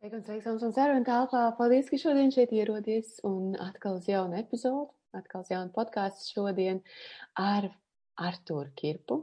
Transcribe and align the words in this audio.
Sveiki, 0.00 0.16
un 0.16 0.22
sveiks, 0.24 0.62
un 0.64 0.70
sērvien 0.72 1.02
telpā. 1.04 1.40
Paldies, 1.58 1.90
ka 1.92 1.98
šodien 2.00 2.30
šeit 2.32 2.54
ierodies 2.56 3.18
un 3.28 3.50
atkal 3.60 3.98
uz 3.98 4.06
jaunu 4.08 4.38
epizodu, 4.38 4.86
atkal 5.12 5.42
uz 5.44 5.50
jaunu 5.52 5.68
podkāstu 5.74 6.38
šodien 6.38 6.80
ar 7.36 7.66
Artūru 8.16 8.72
Kirpu. 8.80 9.18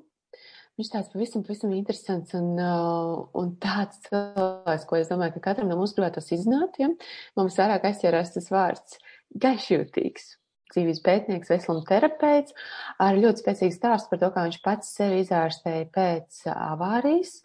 Viņš 0.78 0.94
tāds 0.94 1.10
pavisam, 1.16 1.42
pavisam 1.48 1.74
interesants 1.74 2.38
un, 2.38 2.54
uh, 2.62 3.26
un 3.42 3.56
tāds 3.58 4.06
cilvēks, 4.06 4.86
ko 4.86 5.02
es 5.02 5.10
domāju, 5.10 5.40
ka 5.40 5.48
katram 5.50 5.74
no 5.74 5.80
mums 5.82 5.98
gribētos 5.98 6.30
izzināt, 6.38 6.78
ja? 6.78 6.94
Man 7.34 7.50
visvairāk 7.50 7.90
aizķērās 7.90 8.38
tas 8.38 8.54
vārds 8.54 9.02
gaišjūtīgs 9.34 10.36
dzīves 10.74 11.02
pētnieks, 11.06 11.52
veseluma 11.52 11.86
terapeits, 11.88 12.56
ar 13.02 13.18
ļoti 13.18 13.44
spēcīgu 13.44 13.76
stāstu 13.76 14.12
par 14.12 14.22
to, 14.22 14.32
kā 14.36 14.46
viņš 14.48 14.60
pats 14.66 14.94
sevi 14.98 15.22
izārstēja 15.24 15.88
pēc 15.96 16.42
avārijas 16.54 17.38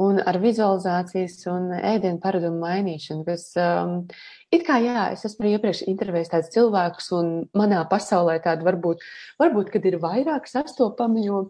un 0.00 0.20
ar 0.24 0.38
vizualizācijas 0.40 1.40
un 1.50 1.70
ēdienu 1.76 2.20
paradumu 2.22 2.62
mainīšanu, 2.62 3.24
kas 3.26 3.50
um, 3.60 3.96
it 4.54 4.64
kā 4.66 4.78
jā, 4.82 5.08
es 5.14 5.24
esmu 5.28 5.50
iepriekš 5.52 5.82
intervējis 5.90 6.32
tādus 6.32 6.52
cilvēkus 6.54 7.10
un 7.18 7.32
manā 7.56 7.82
pasaulē 7.90 8.38
tādu 8.44 8.66
varbūt, 8.68 9.04
varbūt, 9.42 9.72
kad 9.74 9.88
ir 9.90 9.98
vairāk 10.02 10.48
sastopami, 10.50 11.26
jo 11.26 11.42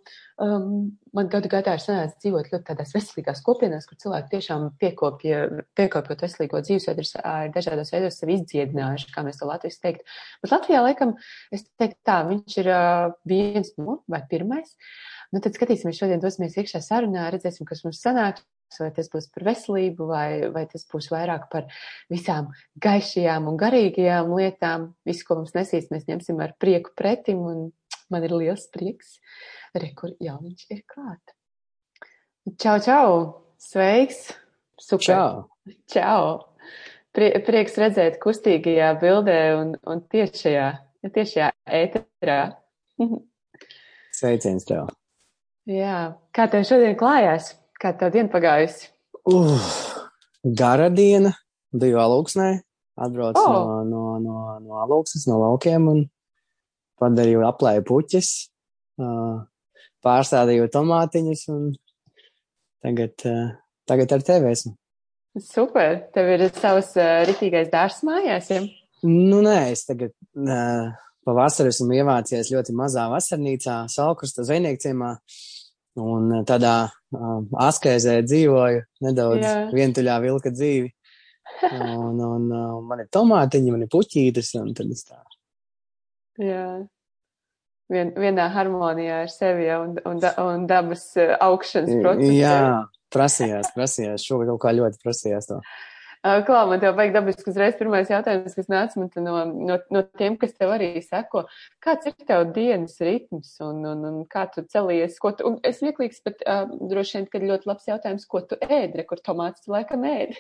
um, 0.43 0.91
man 1.17 1.31
gadu 1.33 1.51
gaitā 1.53 1.77
ir 1.77 1.85
sanācis 1.85 2.19
dzīvot 2.25 2.51
ļoti 2.53 2.67
tādās 2.73 2.95
veselīgās 2.97 3.45
kopienās, 3.47 3.87
kur 3.89 4.01
cilvēki 4.03 4.33
tiešām 4.35 4.67
piekopja, 4.83 5.45
piekopjot 5.79 6.27
veselīgo 6.27 6.63
dzīvesveidu, 6.67 7.07
ir 7.07 7.55
dažādos 7.55 7.95
veidos 7.95 8.19
sevi 8.21 8.39
izdziedinājuši, 8.41 9.13
kā 9.15 9.25
mēs 9.27 9.41
to 9.41 9.51
Latvijas 9.51 9.81
teikt. 9.85 10.19
Bet 10.43 10.57
Latvijā, 10.57 10.83
laikam, 10.89 11.15
es 11.55 11.69
teiktu 11.81 12.01
tā, 12.09 12.21
viņš 12.31 12.61
ir 12.65 12.75
uh, 12.75 13.15
viens 13.31 13.75
no, 13.79 14.01
vai 14.11 14.25
pirmais. 14.31 14.75
Nu, 15.31 15.39
tad 15.39 15.55
skatīsimies, 15.55 15.99
šodien 16.01 16.23
dosimies 16.23 16.57
iekšā 16.59 16.81
sarunā, 16.83 17.29
redzēsim, 17.31 17.67
kas 17.69 17.85
mums 17.85 18.01
sanāk, 18.03 18.41
vai 18.79 18.89
tas 18.95 19.11
būs 19.13 19.29
par 19.35 19.45
veselību, 19.47 20.07
vai, 20.11 20.31
vai 20.51 20.65
tas 20.71 20.83
būs 20.91 21.11
vairāk 21.13 21.47
par 21.53 21.69
visām 22.11 22.51
gaišajām 22.83 23.47
un 23.51 23.59
garīgajām 23.61 24.35
lietām. 24.35 24.91
Visu, 25.07 25.27
ko 25.29 25.39
mums 25.41 25.55
nesīs, 25.55 25.87
mēs 25.95 26.09
ņemsim 26.11 26.43
ar 26.43 26.57
prieku 26.59 26.95
pretim, 26.99 27.45
un 27.47 27.63
man 28.11 28.27
ir 28.27 28.35
liels 28.35 28.67
prieks. 28.75 29.19
Re, 29.75 29.93
kur 29.95 30.17
jau 30.19 30.37
viņš 30.43 30.67
ir 30.75 30.83
klāt. 30.91 31.35
Čau, 32.59 32.79
čau! 32.83 33.11
Sveiks! 33.61 34.33
Super! 34.83 35.07
Čau! 35.07 35.75
Čau! 35.93 36.23
Prie, 37.15 37.33
prieks 37.47 37.79
redzēt 37.79 38.19
kustīgajā 38.23 38.93
bildē 38.99 39.41
un, 39.59 39.75
un 39.87 40.03
tiešajā, 40.11 40.71
tiešajā 41.07 41.51
ēterā. 41.83 42.41
Sveiciens 44.15 44.67
tev! 44.67 44.91
Jā, 45.69 45.97
kā 46.33 46.47
tev 46.49 46.65
šodien 46.69 46.97
klājās? 46.99 47.53
Kā 47.81 47.93
tev 47.97 48.15
diena 48.15 48.31
pagājusi? 48.33 48.89
Uh, 49.29 49.61
gara 50.45 50.89
diena, 50.93 51.35
biju 51.77 52.01
alūksnē, 52.01 52.49
atbraucu 53.01 53.43
oh. 53.43 53.53
no, 53.85 53.85
no, 53.85 54.05
no, 54.25 54.41
no 54.65 54.81
alūksnes, 54.87 55.27
no 55.29 55.41
laukiem 55.43 55.89
un 55.93 56.03
padarīju 57.01 57.45
aplēju 57.49 57.85
puķis, 57.89 58.31
uh, 59.05 59.45
pārstādīju 60.05 60.69
tomātiņus 60.73 61.47
un 61.53 61.71
tagad, 62.85 63.17
uh, 63.29 63.53
tagad 63.89 64.17
ar 64.17 64.25
tevi 64.27 64.53
esmu. 64.55 64.75
Super, 65.45 66.01
tev 66.17 66.33
ir 66.35 66.49
savs 66.57 66.95
uh, 66.99 67.21
ritīgais 67.29 67.69
dārs 67.73 68.01
mājās, 68.07 68.51
ja? 68.51 68.65
Nu, 69.07 69.41
nē, 69.45 69.71
es 69.77 69.87
tagad 69.89 70.13
uh, 70.37 70.91
pavasarī 71.27 71.73
esmu 71.73 71.97
ievācies 71.99 72.53
ļoti 72.53 72.75
mazā 72.77 73.07
vasarnīcā, 73.13 73.83
Salkrusta 73.93 74.47
zvejniekciemā. 74.47 75.15
Un 76.01 76.31
eh, 76.37 76.45
tādā 76.47 76.75
um, 77.17 77.49
askēzē 77.59 78.21
dzīvoju, 78.23 78.85
nedaudz 79.05 79.43
Jā. 79.43 79.57
vientuļā 79.75 80.21
vilka 80.23 80.53
dzīvi. 80.55 80.93
Un, 81.67 82.21
un, 82.23 82.47
un 82.47 82.87
man 82.87 83.03
ir 83.03 83.09
tomātiņi, 83.13 83.73
man 83.75 83.83
ir 83.85 83.91
puķītes, 83.91 84.53
un 84.61 84.71
tad 84.77 84.93
es 84.95 85.03
tā. 85.09 85.19
Jā. 86.41 86.65
Vien, 87.91 88.13
vienā 88.15 88.47
harmonijā 88.55 89.25
ar 89.25 89.31
sevi 89.33 89.67
ja, 89.67 89.81
un, 89.83 89.97
un, 90.07 90.23
un 90.45 90.67
dabas 90.71 91.09
eh, 91.19 91.35
augšanas 91.43 91.97
procesu. 92.05 92.35
Jā, 92.39 92.59
prasījās, 93.11 93.73
prasījās. 93.75 94.25
Šogad 94.25 94.53
kaut 94.53 94.63
kā 94.63 94.75
ļoti 94.79 95.03
prasījās 95.03 95.51
to. 95.51 95.59
Klā, 96.21 96.63
man 96.69 96.81
tev 96.83 96.99
vajag 96.99 97.15
dabiski 97.15 97.49
uzreiz 97.49 97.79
pirmais 97.79 98.11
jautājums, 98.13 98.53
kas 98.53 98.67
nāca 98.69 99.01
man 99.01 99.09
no, 99.25 99.37
no, 99.71 99.79
no 99.89 100.03
tiem, 100.21 100.35
kas 100.41 100.53
tev 100.53 100.75
arī 100.75 100.91
seko. 101.01 101.47
Kāds 101.81 102.11
ir 102.11 102.17
tev 102.29 102.51
dienas 102.53 102.99
ritms 103.01 103.55
un, 103.65 103.79
un, 103.89 104.03
un 104.05 104.19
kā 104.29 104.45
tu 104.53 104.67
celies? 104.69 105.17
Ko 105.23 105.33
tu, 105.33 105.47
un 105.49 105.57
es 105.65 105.81
lieklīgs, 105.81 106.21
bet 106.27 106.45
uh, 106.45 106.67
droši 106.91 107.17
vien, 107.17 107.31
kad 107.33 107.47
ļoti 107.49 107.71
labs 107.71 107.89
jautājums, 107.89 108.29
ko 108.29 108.43
tu 108.51 108.61
ēdi, 108.61 109.07
kur 109.09 109.23
tomāts 109.25 109.65
tu 109.65 109.73
laikam 109.73 110.05
ēdi? 110.11 110.37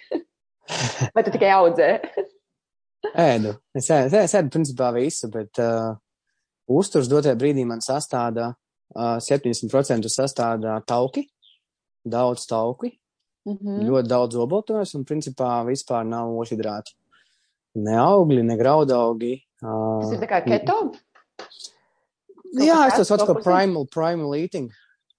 Vai 1.16 1.24
tu 1.24 1.32
tikai 1.32 1.54
audzē? 1.56 1.88
ēdu. 3.08 3.56
Es 3.76 3.88
ēdu, 3.90 4.20
es 4.20 4.36
ēdu 4.36 4.52
principā 4.52 4.90
visu, 4.94 5.30
bet 5.32 5.60
uh, 5.62 5.94
uzturs 6.70 7.08
dotajā 7.10 7.36
brīdī 7.40 7.64
man 7.68 7.80
sastāda 7.84 8.52
uh, 8.52 9.16
70% 9.16 10.12
sastāda 10.12 10.76
tauki, 10.86 11.24
daudz 12.04 12.46
tauki, 12.50 12.92
Mm 13.46 13.56
-hmm. 13.56 13.84
Ļoti 13.88 14.08
daudz 14.08 14.36
obaltumos 14.36 14.94
un 14.94 15.04
principā 15.04 15.64
vispār 15.66 16.04
nav 16.04 16.28
ošhidrātu. 16.28 16.92
Ne 17.74 17.96
augļi, 17.96 18.42
ne 18.42 18.56
graudaugi. 18.56 19.42
Uh, 19.62 20.00
Tas 20.02 20.12
ir 20.12 20.20
tā 20.20 20.28
kā 20.28 20.44
keto? 20.44 20.92
Jā, 22.52 22.86
es 22.88 22.96
to 22.96 23.04
saucu 23.04 23.26
par 23.26 23.42
primal, 23.42 23.86
primal 23.86 24.34
eating. 24.34 24.70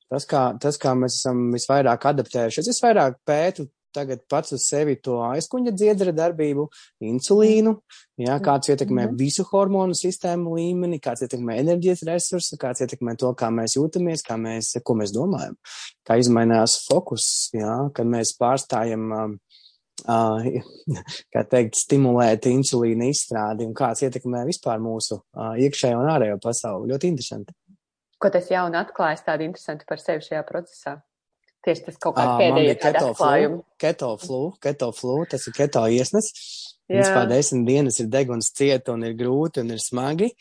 Tas 0.10 0.26
kā, 0.28 0.60
tas, 0.60 0.78
kā 0.78 0.92
mēs 0.94 1.22
esam 1.22 1.52
visvairāk 1.54 2.06
adaptējušies. 2.10 2.68
Es 2.68 2.82
vairāk 2.84 3.16
pētu 3.26 3.70
tagad 3.94 4.24
pats 4.30 4.56
uz 4.56 4.66
sevi 4.68 4.98
to 5.04 5.20
aizkuņa 5.26 5.74
dziedra 5.76 6.14
darbību, 6.16 6.68
insulīnu, 7.12 7.76
jā, 8.22 8.38
kāds 8.44 8.72
ietekmē 8.72 9.06
mm 9.06 9.10
-hmm. 9.10 9.20
visu 9.20 9.46
hormonu 9.52 9.98
sistēmu 9.98 10.56
līmeni, 10.58 11.00
kāds 11.00 11.26
ietekmē 11.28 11.58
enerģijas 11.62 12.04
resursu, 12.08 12.58
kāds 12.62 12.82
ietekmē 12.86 13.16
to, 13.18 13.34
kā 13.34 13.52
mēs 13.54 13.78
jūtamies, 13.78 14.26
kā 14.28 14.38
mēs, 14.40 14.74
ko 14.84 14.96
mēs 14.96 15.14
domājam, 15.16 15.56
kā 16.08 16.20
izmainās 16.20 16.82
fokus, 16.88 17.50
jā, 17.54 17.92
kad 17.94 18.06
mēs 18.06 18.36
pārstājam, 18.40 19.12
um, 19.12 19.38
uh, 20.08 20.44
kā 21.34 21.44
teikt, 21.44 21.76
stimulēt 21.76 22.46
insulīna 22.46 23.12
izstrādi 23.12 23.68
un 23.68 23.74
kāds 23.74 24.04
ietekmē 24.08 24.46
vispār 24.46 24.80
mūsu 24.80 25.22
uh, 25.22 25.54
iekšējo 25.58 26.00
un 26.00 26.12
ārējo 26.16 26.40
pasauli. 26.44 26.92
Ļoti 26.94 27.08
interesanti. 27.08 27.54
Ko 28.22 28.30
tas 28.30 28.52
jauni 28.52 28.78
atklājas 28.78 29.24
tādi 29.26 29.48
interesanti 29.50 29.88
par 29.90 30.00
sevi 30.00 30.22
šajā 30.22 30.44
procesā? 30.46 31.00
Tieši 31.62 31.84
tas 31.86 31.98
kaut 32.02 32.16
kāds 32.18 32.40
pēdējais 32.42 32.80
keto 32.82 33.10
flu, 33.18 33.58
keto 33.82 34.08
flu, 34.18 34.40
keto 34.64 34.88
flu, 34.98 35.18
tas 35.30 35.44
ir 35.46 35.54
keto 35.58 35.84
iesnes. 35.94 36.32
Principā 36.90 37.28
desmit 37.30 37.68
dienas 37.68 38.00
ir 38.02 38.10
deguns 38.12 38.50
cieta 38.58 38.96
un 38.96 39.06
ir 39.08 39.14
grūti 39.16 39.62
un 39.62 39.70
ir 39.72 39.80
smagi, 39.80 40.32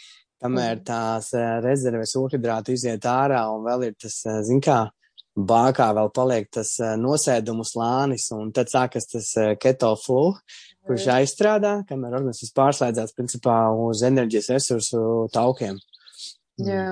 kamēr 0.40 0.80
mm. 0.80 0.86
tās 0.88 1.28
rezerves 1.62 2.16
ūhidrātu 2.18 2.74
iziet 2.74 3.04
ārā 3.06 3.44
un 3.52 3.62
vēl 3.68 3.90
ir 3.90 3.94
tas, 4.00 4.16
zin 4.48 4.64
kā, 4.64 4.80
bākā 5.36 5.90
vēl 5.94 6.10
paliek 6.16 6.48
tas 6.56 6.72
nosēdumu 6.98 7.68
slānis 7.68 8.26
un 8.34 8.50
tad 8.56 8.72
sākas 8.72 9.06
tas 9.12 9.30
keto 9.62 9.92
flu, 10.00 10.32
kurš 10.88 11.06
mm. 11.06 11.14
aizstrādā, 11.20 11.76
kamēr 11.86 12.18
organisms 12.18 12.56
pārslēdzās 12.56 13.14
principā 13.14 13.60
uz 13.76 14.02
enerģijas 14.08 14.50
resursu 14.56 15.02
taukiem. 15.36 15.78
Jā. 16.64 16.86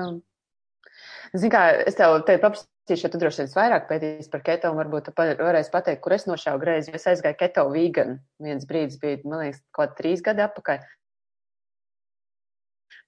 Zin 1.35 1.51
kā, 1.53 1.67
es 1.89 1.97
tev, 1.97 2.21
tev 2.25 2.39
paprasīju 2.45 2.78
Tieši, 2.89 3.05
ja 3.05 3.09
tu 3.13 3.19
droši 3.21 3.43
vien 3.43 3.49
vairāk 3.53 3.83
pētīs 3.85 4.31
par 4.33 4.41
keto, 4.41 4.71
varbūt 4.73 5.11
tu 5.11 5.13
varēsi 5.13 5.69
pateikt, 5.69 5.99
kur 6.01 6.15
es 6.15 6.23
nošāvu 6.25 6.57
greizi, 6.63 6.93
es 6.97 7.03
aizgāju 7.11 7.37
keto 7.37 7.67
vegan. 7.69 8.15
Viens 8.41 8.65
brīdis 8.65 8.97
bija, 8.97 9.19
man 9.29 9.43
liekas, 9.43 9.59
kaut 9.77 9.93
trīs 9.99 10.23
gadi 10.25 10.41
atpakaļ. 10.41 10.87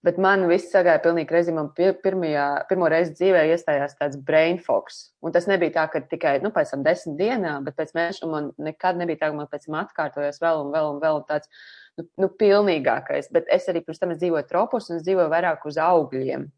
Bet 0.05 0.19
man 0.21 0.45
viss 0.49 0.69
sagāja 0.69 1.01
pilnīgi 1.01 1.33
reizi, 1.33 1.53
man 1.57 1.71
pirmajā, 1.73 2.45
pirmo 2.69 2.87
reizi 2.93 3.15
dzīvē 3.17 3.41
iestājās 3.55 3.97
tāds 3.97 4.21
brain 4.29 4.61
fogs. 4.61 5.01
Un 5.25 5.33
tas 5.33 5.49
nebija 5.49 5.75
tā, 5.79 5.89
ka 5.95 6.03
tikai, 6.13 6.37
nu, 6.45 6.53
pēc 6.53 6.75
tam 6.75 6.85
desmit 6.85 7.17
dienā, 7.17 7.57
bet 7.65 7.81
pēc 7.81 7.97
mēneša 7.97 8.29
man 8.29 8.53
nekad 8.61 9.01
nebija 9.01 9.23
tā, 9.23 9.33
ka 9.33 9.41
man 9.41 9.49
pēc 9.49 9.65
tam 9.65 9.81
atkārtojās 9.81 10.41
vēl 10.45 10.63
un 10.67 10.73
vēl 10.77 10.93
un 10.93 11.01
vēl 11.01 11.21
tāds, 11.29 11.49
nu, 11.97 12.05
nu 12.21 12.33
pilnīgākais. 12.37 13.33
Bet 13.33 13.49
es 13.49 13.69
arī 13.73 13.81
pirms 13.85 14.01
tam 14.01 14.13
dzīvoju 14.13 14.49
tropos 14.49 14.93
un 14.93 15.01
es 15.01 15.09
dzīvoju 15.09 15.33
vairāk 15.33 15.69
uz 15.69 15.81
augļiem. 15.81 16.51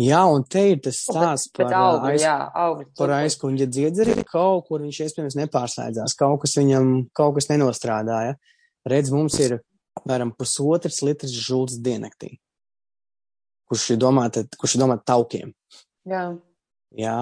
Jā, 0.00 0.22
un 0.32 0.42
te 0.48 0.62
ir 0.72 0.80
tas 0.82 1.02
stāsts 1.04 1.50
par, 1.52 1.68
augu, 1.76 2.08
aiz, 2.10 2.22
jā, 2.24 2.34
augu, 2.58 2.86
par 2.96 3.12
aizkuņģa 3.18 3.66
dziedzeri. 3.68 4.14
Kaut 4.28 4.66
kur 4.68 4.80
viņš 4.82 5.00
iespējams 5.04 5.36
nepārslēdzās, 5.38 6.16
kaut 6.18 6.40
kas 6.44 6.56
viņam, 6.58 6.92
kaut 7.16 7.36
kas 7.36 7.50
nenostrādāja. 7.50 8.38
Redz, 8.88 9.12
mums 9.14 9.36
ir, 9.44 9.58
mēram, 10.08 10.32
pusotrs 10.34 11.02
litrs 11.04 11.34
žults 11.36 11.76
diennaktī, 11.84 12.32
kurš 13.68 13.90
ir 13.94 14.00
ir 14.78 14.82
domāta 14.82 15.12
taukiem. 15.12 15.52
Jā. 16.08 16.24
Jā, 16.98 17.18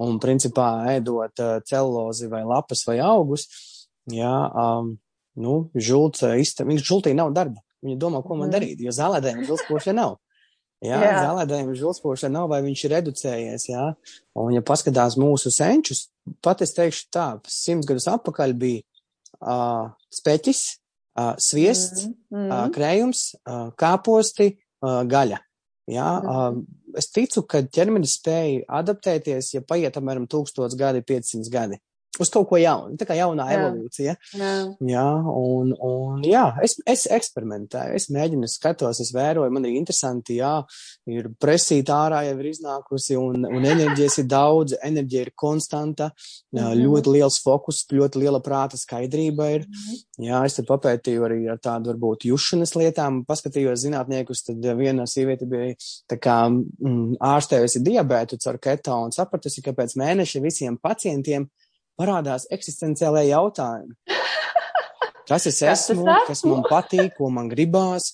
un 0.00 0.18
principā 0.22 0.68
ēdot 0.96 1.44
celulozi 1.68 2.28
vai 2.32 2.42
lapas 2.48 2.82
vai 2.88 2.98
augus, 3.04 3.46
jā, 4.10 4.32
um, 4.48 4.94
nu, 5.38 5.58
žults, 5.76 6.24
uh, 6.26 6.64
viņš 6.66 6.88
žultī 6.88 7.14
nav 7.16 7.34
darba. 7.36 7.62
Viņa 7.84 8.00
domā, 8.00 8.24
ko 8.24 8.34
man 8.34 8.48
mhm. 8.48 8.54
darīt, 8.56 8.80
jo 8.82 8.90
zālēdēm 8.94 9.44
žults 9.46 9.68
nav. 9.94 10.16
Jā, 10.84 10.98
jā. 11.02 11.14
zālēdējiem 11.26 11.72
žulspošana 11.74 12.36
nav, 12.36 12.50
vai 12.52 12.60
viņš 12.62 12.84
ir 12.86 12.92
reducējies, 12.94 13.64
jā. 13.72 13.86
Un, 14.38 14.52
ja 14.54 14.62
paskatās 14.62 15.16
mūsu 15.18 15.50
senčus, 15.50 16.04
pat 16.44 16.62
es 16.62 16.76
teikšu 16.76 17.08
tā, 17.14 17.26
simts 17.50 17.88
gadus 17.88 18.06
atpakaļ 18.12 18.54
bija 18.60 18.84
uh, 19.42 19.90
speķis, 20.14 20.62
uh, 21.18 21.34
sviests, 21.42 22.06
mm 22.06 22.36
-hmm. 22.36 22.52
uh, 22.52 22.70
krējums, 22.74 23.24
uh, 23.42 23.68
kāposti, 23.74 24.52
uh, 24.84 25.02
gaļa. 25.10 25.42
Jā, 25.90 26.08
mm 26.20 26.28
-hmm. 26.28 26.62
uh, 26.62 26.94
es 27.02 27.10
ticu, 27.10 27.42
ka 27.42 27.64
ķermenis 27.66 28.14
spēja 28.20 28.62
adaptēties, 28.80 29.54
ja 29.54 29.64
paiet 29.66 29.98
apmēram 29.98 30.30
1000 30.30 30.78
gadi, 30.78 31.02
500 31.02 31.50
gadi 31.50 31.82
uz 32.20 32.30
kaut 32.34 32.48
ko 32.50 32.58
jaunu. 32.60 32.96
Tā 32.98 33.06
kā 33.08 33.16
jaunā 33.18 33.48
jā. 33.50 33.58
evolūcija. 33.58 34.14
Jā, 34.38 34.52
jā 34.92 35.06
un, 35.32 35.72
un 35.84 36.24
jā, 36.26 36.44
es, 36.64 36.78
es 36.88 37.06
eksperimentēju, 37.18 37.96
es 37.98 38.08
mēģinu, 38.14 38.48
es 38.48 38.56
skatos, 38.58 39.00
es 39.04 39.12
vēroju, 39.14 39.52
man 39.54 39.68
ir 39.68 39.78
interesanti, 39.78 40.38
jā, 40.40 40.54
ir 41.10 41.30
presīta 41.40 41.96
ārā 42.06 42.24
jau 42.28 42.36
ir 42.38 42.50
iznākusi 42.52 43.18
un, 43.20 43.46
un 43.48 43.68
enerģijas 43.68 44.20
ir 44.22 44.28
daudz, 44.30 44.76
enerģija 44.84 45.26
ir 45.26 45.32
konstanta, 45.34 46.10
mm 46.52 46.60
-hmm. 46.60 46.82
ļoti 46.84 47.14
liels 47.18 47.40
fokus, 47.44 47.84
ļoti 47.92 48.24
liela 48.24 48.42
prāta 48.44 48.76
skaidrība 48.80 49.50
ir. 49.54 49.66
Mm 49.66 49.74
-hmm. 49.74 50.04
Jā, 50.28 50.44
es 50.46 50.54
tad 50.58 50.66
papētīju 50.66 51.24
arī 51.24 51.38
ar 51.50 51.58
tādu 51.62 51.92
varbūt 51.92 52.26
jušanas 52.26 52.74
lietām, 52.74 53.24
paskatījos 53.28 53.84
zinātniekus, 53.84 54.44
tad 54.46 54.64
viena 54.78 55.06
sieviete 55.06 55.46
bija 55.46 55.74
tā 56.10 56.18
kā 56.18 56.38
mm, 56.50 57.18
ārstējusi 57.20 57.82
diabētu 57.84 58.38
caur 58.42 58.58
keto 58.58 58.96
un 59.04 59.14
sapratusi, 59.14 59.62
ka 59.62 59.72
pēc 59.72 59.96
mēneša 60.00 60.42
visiem 60.42 60.78
pacientiem 60.82 61.48
parādās 61.98 62.46
eksistenciālajie 62.54 63.32
jautājumi. 63.32 63.94
Kas 65.28 65.44
es 65.50 65.60
esmu, 65.60 66.06
kas 66.26 66.44
man 66.48 66.64
patīk, 66.68 67.12
ko 67.18 67.28
man 67.32 67.50
gribās. 67.52 68.12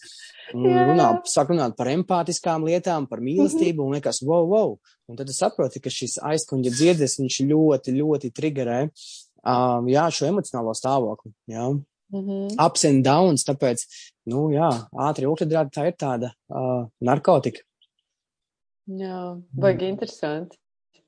Runā, 0.54 1.06
sāk 1.26 1.50
runāt 1.50 1.72
par 1.78 1.88
empātiskām 1.90 2.66
lietām, 2.68 3.06
par 3.10 3.22
mīlestību, 3.24 3.78
mm 3.78 3.80
-hmm. 3.80 3.86
un 3.86 3.94
liekas, 3.96 4.20
wow, 4.22 4.44
wow. 4.46 4.74
Un 5.08 5.16
tad 5.16 5.30
es 5.30 5.38
saprotu, 5.40 5.80
ka 5.82 5.90
šis 5.90 6.18
aizkuņa 6.22 6.70
dziedes, 6.70 7.16
viņš 7.18 7.38
ļoti, 7.48 7.94
ļoti 7.96 8.30
triggerē, 8.30 8.80
um, 8.84 9.88
jā, 9.88 10.04
šo 10.10 10.28
emocionālo 10.28 10.74
stāvokli, 10.74 11.32
jā. 11.50 11.70
Mm 12.12 12.20
-hmm. 12.20 12.66
Ups 12.66 12.84
and 12.84 13.04
downs, 13.04 13.44
tāpēc, 13.44 13.86
nu, 14.26 14.50
jā, 14.50 14.70
ātri 14.92 15.26
ūkļadrāti 15.26 15.74
tā 15.74 15.86
ir 15.86 15.96
tāda 15.98 16.30
uh, 16.48 16.86
narkotika. 17.00 17.60
Jā, 18.86 19.40
baigi 19.52 19.84
mm. 19.84 19.88
interesanti 19.88 20.56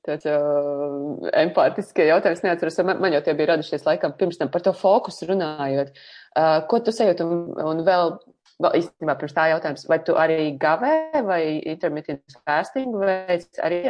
tāds 0.06 0.29
uh, 0.31 1.26
empātiskie 1.43 2.06
jautājums 2.08 2.44
neatceros. 2.44 2.79
Man, 2.87 3.03
man 3.03 3.17
jau 3.17 3.23
tie 3.26 3.35
bija 3.38 3.53
radušies 3.53 3.85
laikam 3.88 4.14
pirms 4.19 4.41
tam 4.41 4.53
par 4.53 4.64
to 4.64 4.73
fokusu 4.76 5.29
runājot. 5.32 5.93
Uh, 6.37 6.62
ko 6.70 6.81
tu 6.85 6.94
sajūti 6.94 7.26
un, 7.26 7.44
un 7.62 7.82
vēl, 7.87 8.17
vēl 8.62 8.79
īstenībā 8.81 9.19
pirms 9.20 9.37
tā 9.37 9.49
jautājums, 9.53 9.87
vai 9.91 10.00
tu 10.06 10.17
arī 10.20 10.50
gavē 10.61 11.25
vai 11.26 11.43
intermittent 11.58 12.38
fasting 12.43 12.97
vai 13.03 13.41
arī 13.67 13.82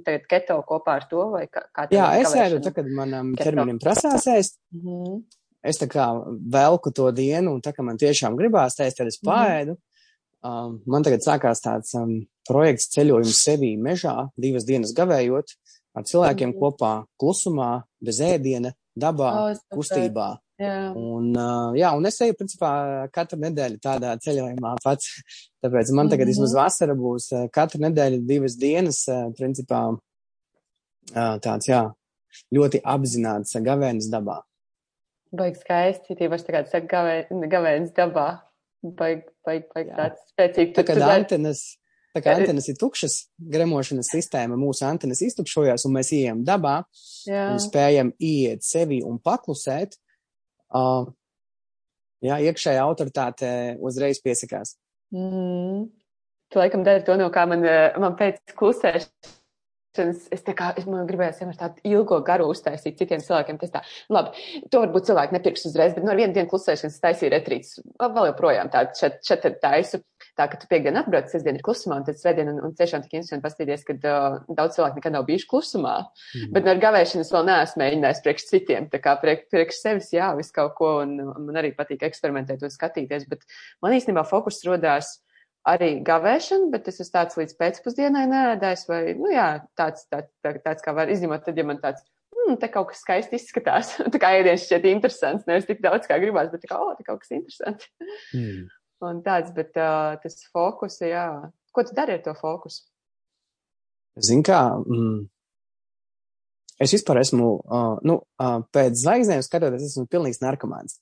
tagad 0.00 0.26
keto 0.30 0.58
kopā 0.68 0.96
ar 1.00 1.06
to 1.10 1.28
vai 1.34 1.44
kā, 1.52 1.66
kā 1.74 1.86
Jā, 1.92 2.08
es 2.22 2.34
ēdu, 2.38 2.62
tā, 2.64 2.72
kad 2.76 2.88
manam 2.96 3.34
keto. 3.36 3.50
ķermenim 3.50 3.80
prasās 3.82 4.26
ēst. 4.30 4.58
Mm 4.72 4.82
-hmm. 4.88 5.22
Es 5.62 5.78
tā 5.78 5.86
kā 5.86 6.06
velku 6.52 6.90
to 6.90 7.10
dienu 7.12 7.54
un 7.54 7.60
tā, 7.60 7.72
ka 7.72 7.82
man 7.82 7.96
tiešām 7.96 8.36
gribās 8.36 8.80
ēst, 8.80 8.96
tad 8.98 9.06
es 9.06 9.20
mhm. 9.22 9.30
paēdu. 9.30 9.72
Mm 9.72 9.76
-hmm. 9.76 9.91
Um, 10.42 10.80
man 10.90 11.04
tagad 11.06 11.22
sākās 11.22 11.62
tāds 11.62 11.94
um, 11.94 12.16
projekts 12.48 12.90
ceļojums 12.96 13.42
sevī 13.44 13.76
mežā, 13.78 14.14
divas 14.34 14.66
dienas 14.66 14.94
gavējot 14.96 15.54
ar 15.94 16.06
cilvēkiem 16.08 16.50
mm. 16.50 16.58
kopā, 16.58 16.92
klusumā, 17.20 17.84
bez 18.02 18.18
ēdiena, 18.24 18.72
dabā, 18.98 19.30
oh, 19.38 19.60
kustībā. 19.76 20.32
Jā. 20.62 20.92
Un, 20.98 21.30
uh, 21.34 21.72
jā, 21.78 21.90
un 21.98 22.06
es 22.06 22.20
eju, 22.22 22.36
principā, 22.38 22.70
katru 23.14 23.38
nedēļu 23.42 23.80
tādā 23.82 24.12
ceļojumā 24.22 24.76
pats. 24.84 25.10
Tāpēc 25.62 25.90
man 25.94 26.10
tagad 26.10 26.26
mm 26.26 26.32
-hmm. 26.32 26.42
vismaz 26.42 26.54
vasara 26.58 26.94
būs 26.98 27.30
uh, 27.32 27.48
katru 27.52 27.82
nedēļu 27.82 28.22
divas 28.26 28.56
dienas, 28.58 29.02
uh, 29.08 29.30
principā, 29.38 29.82
uh, 29.94 31.36
tāds, 31.42 31.68
jā, 31.68 31.84
ļoti 32.54 32.82
apzināts 32.82 33.58
gavēnis 33.62 34.10
dabā. 34.10 34.40
Baigi 35.32 35.62
skaisti, 35.62 36.16
tīpaši 36.18 36.46
tagad 36.46 36.68
saka 36.68 36.86
gavē, 36.86 37.48
gavēnis 37.48 37.94
dabā. 37.96 38.42
Baigi, 38.82 39.31
baigi, 39.46 39.68
baigi 39.74 39.94
tāds 39.96 40.26
spēcīgs. 40.32 40.74
Tā 40.76 40.84
kā 40.88 40.98
antenas, 41.14 41.62
tā 42.16 42.22
kā 42.24 42.36
antenas 42.38 42.68
ir 42.72 42.78
tukšas, 42.80 43.16
gremošanas 43.54 44.12
sistēma, 44.14 44.58
mūsu 44.60 44.86
antenas 44.88 45.22
iztukšojās 45.26 45.86
un 45.88 45.96
mēs 45.96 46.12
ejam 46.16 46.44
dabā 46.46 46.78
jā. 47.28 47.48
un 47.54 47.60
spējam 47.62 48.14
iet 48.22 48.64
sevi 48.66 49.02
un 49.06 49.18
paklusēt. 49.22 49.98
Uh, 50.72 51.10
jā, 52.24 52.38
iekšējā 52.48 52.84
autoritāte 52.84 53.52
uzreiz 53.82 54.22
piesakās. 54.24 54.76
Mm. 55.12 55.90
Tu 56.52 56.60
laikam 56.60 56.82
dari 56.84 57.00
to, 57.04 57.16
no 57.16 57.30
kā 57.32 57.46
man, 57.48 57.64
man 58.00 58.16
pēc 58.18 58.54
klusēšanas 58.56 59.38
Es 59.92 60.44
tā 60.46 60.54
kā 60.56 60.70
es 60.78 60.86
gribēju 60.86 61.34
vienmēr 61.38 61.58
tādu 61.58 61.82
ilgo 61.84 62.16
garu 62.24 62.46
uztaisīt 62.52 62.96
citiem 63.00 63.20
cilvēkiem. 63.20 63.58
Tas 63.60 63.74
tā, 63.74 63.82
labi, 64.12 64.32
to 64.72 64.80
varbūt 64.80 65.10
cilvēki 65.10 65.36
nepirks 65.36 65.66
uzreiz, 65.68 65.92
bet 65.96 66.06
no 66.06 66.14
vienu 66.16 66.32
dienu 66.32 66.48
klusēšanas 66.48 67.00
taisīja 67.02 67.34
retrīts. 67.34 67.76
Vēl 68.00 68.30
joprojām 68.30 68.72
tādu 68.72 68.96
šeit, 68.98 69.20
šeit 69.26 69.44
taisu. 69.60 70.00
Tā, 70.38 70.46
ka 70.48 70.56
tu 70.56 70.68
piekdien 70.70 70.96
atbrauc, 70.96 71.26
sestdien 71.28 71.58
ir 71.58 71.64
klusumā, 71.66 71.98
un 72.00 72.06
tad 72.06 72.16
svētdien, 72.16 72.48
un, 72.48 72.60
un 72.64 72.72
tiešām 72.78 73.02
tik 73.04 73.18
interesanti 73.18 73.44
pastīties, 73.44 73.82
ka 73.84 73.96
uh, 73.98 74.36
daudz 74.56 74.78
cilvēku 74.78 75.00
nekad 75.00 75.12
nav 75.12 75.26
bijuši 75.28 75.48
klusumā. 75.50 75.96
Mm. 76.38 76.52
Bet 76.54 76.64
no 76.64 76.72
ar 76.72 76.80
gavēšanas 76.80 77.32
vēl 77.34 77.48
neesmu 77.50 77.82
mēģinājis 77.82 78.22
priekš 78.24 78.46
citiem. 78.48 78.86
Tā 78.92 79.02
kā 79.04 79.12
priekš, 79.20 79.50
priekš 79.52 79.82
sevis, 79.82 80.08
jā, 80.14 80.30
visu 80.38 80.54
kaut 80.56 80.72
ko, 80.78 80.94
un, 81.02 81.18
un 81.26 81.50
man 81.50 81.60
arī 81.60 81.74
patīk 81.76 82.06
eksperimentēt 82.08 82.64
un 82.64 82.72
skatīties. 82.72 83.28
Bet 83.28 83.44
man 83.84 83.98
īstenībā 83.98 84.24
fokus 84.30 84.62
rodās 84.64 85.18
arī 85.68 85.92
gavēšana, 86.06 86.70
bet 86.72 86.88
es 86.90 87.00
esmu 87.02 87.14
tāds 87.14 87.38
līdz 87.38 87.54
pēcpusdienai 87.60 88.24
nēdājis, 88.30 88.84
vai, 88.88 89.02
nu 89.18 89.30
jā, 89.32 89.46
tāds, 89.78 90.06
tāds, 90.10 90.30
tāds, 90.44 90.62
tāds 90.64 90.84
kā 90.84 90.94
var 90.96 91.12
izņemot, 91.12 91.44
tad, 91.46 91.58
ja 91.58 91.66
man 91.68 91.80
tāds, 91.82 92.04
hmm, 92.34 92.58
te 92.60 92.70
kaut 92.72 92.90
kas 92.90 93.02
skaisti 93.04 93.38
izskatās, 93.38 93.94
tā 94.14 94.22
kā 94.22 94.34
ēdiens 94.38 94.66
šķiet 94.66 94.88
interesants, 94.90 95.48
nevis 95.48 95.68
tik 95.68 95.82
daudz, 95.84 96.08
kā 96.10 96.18
gribās, 96.22 96.50
bet 96.52 96.64
tā 96.64 96.72
kā, 96.72 96.80
o, 96.82 96.94
te 96.98 97.06
kaut 97.06 97.22
kas 97.22 97.34
interesants. 97.38 97.90
Mm. 98.34 98.64
Un 99.02 99.18
tāds, 99.24 99.50
bet 99.50 99.74
uh, 99.82 100.14
tas 100.22 100.36
fokus, 100.54 101.00
jā. 101.02 101.26
Ko 101.74 101.82
tu 101.82 101.94
dari 101.96 102.14
ar 102.14 102.20
to 102.22 102.36
fokusu? 102.38 102.84
Zini 104.22 104.44
kā, 104.46 104.60
mm, 104.78 105.16
es 106.84 106.94
vispār 106.94 107.18
esmu, 107.24 107.48
uh, 107.64 107.96
nu, 108.06 108.20
uh, 108.38 108.60
pēc 108.70 109.00
zvaigznēm 109.00 109.42
skatoties, 109.42 109.88
esmu 109.88 110.06
pilnīgs 110.12 110.38
narkomāns. 110.44 111.00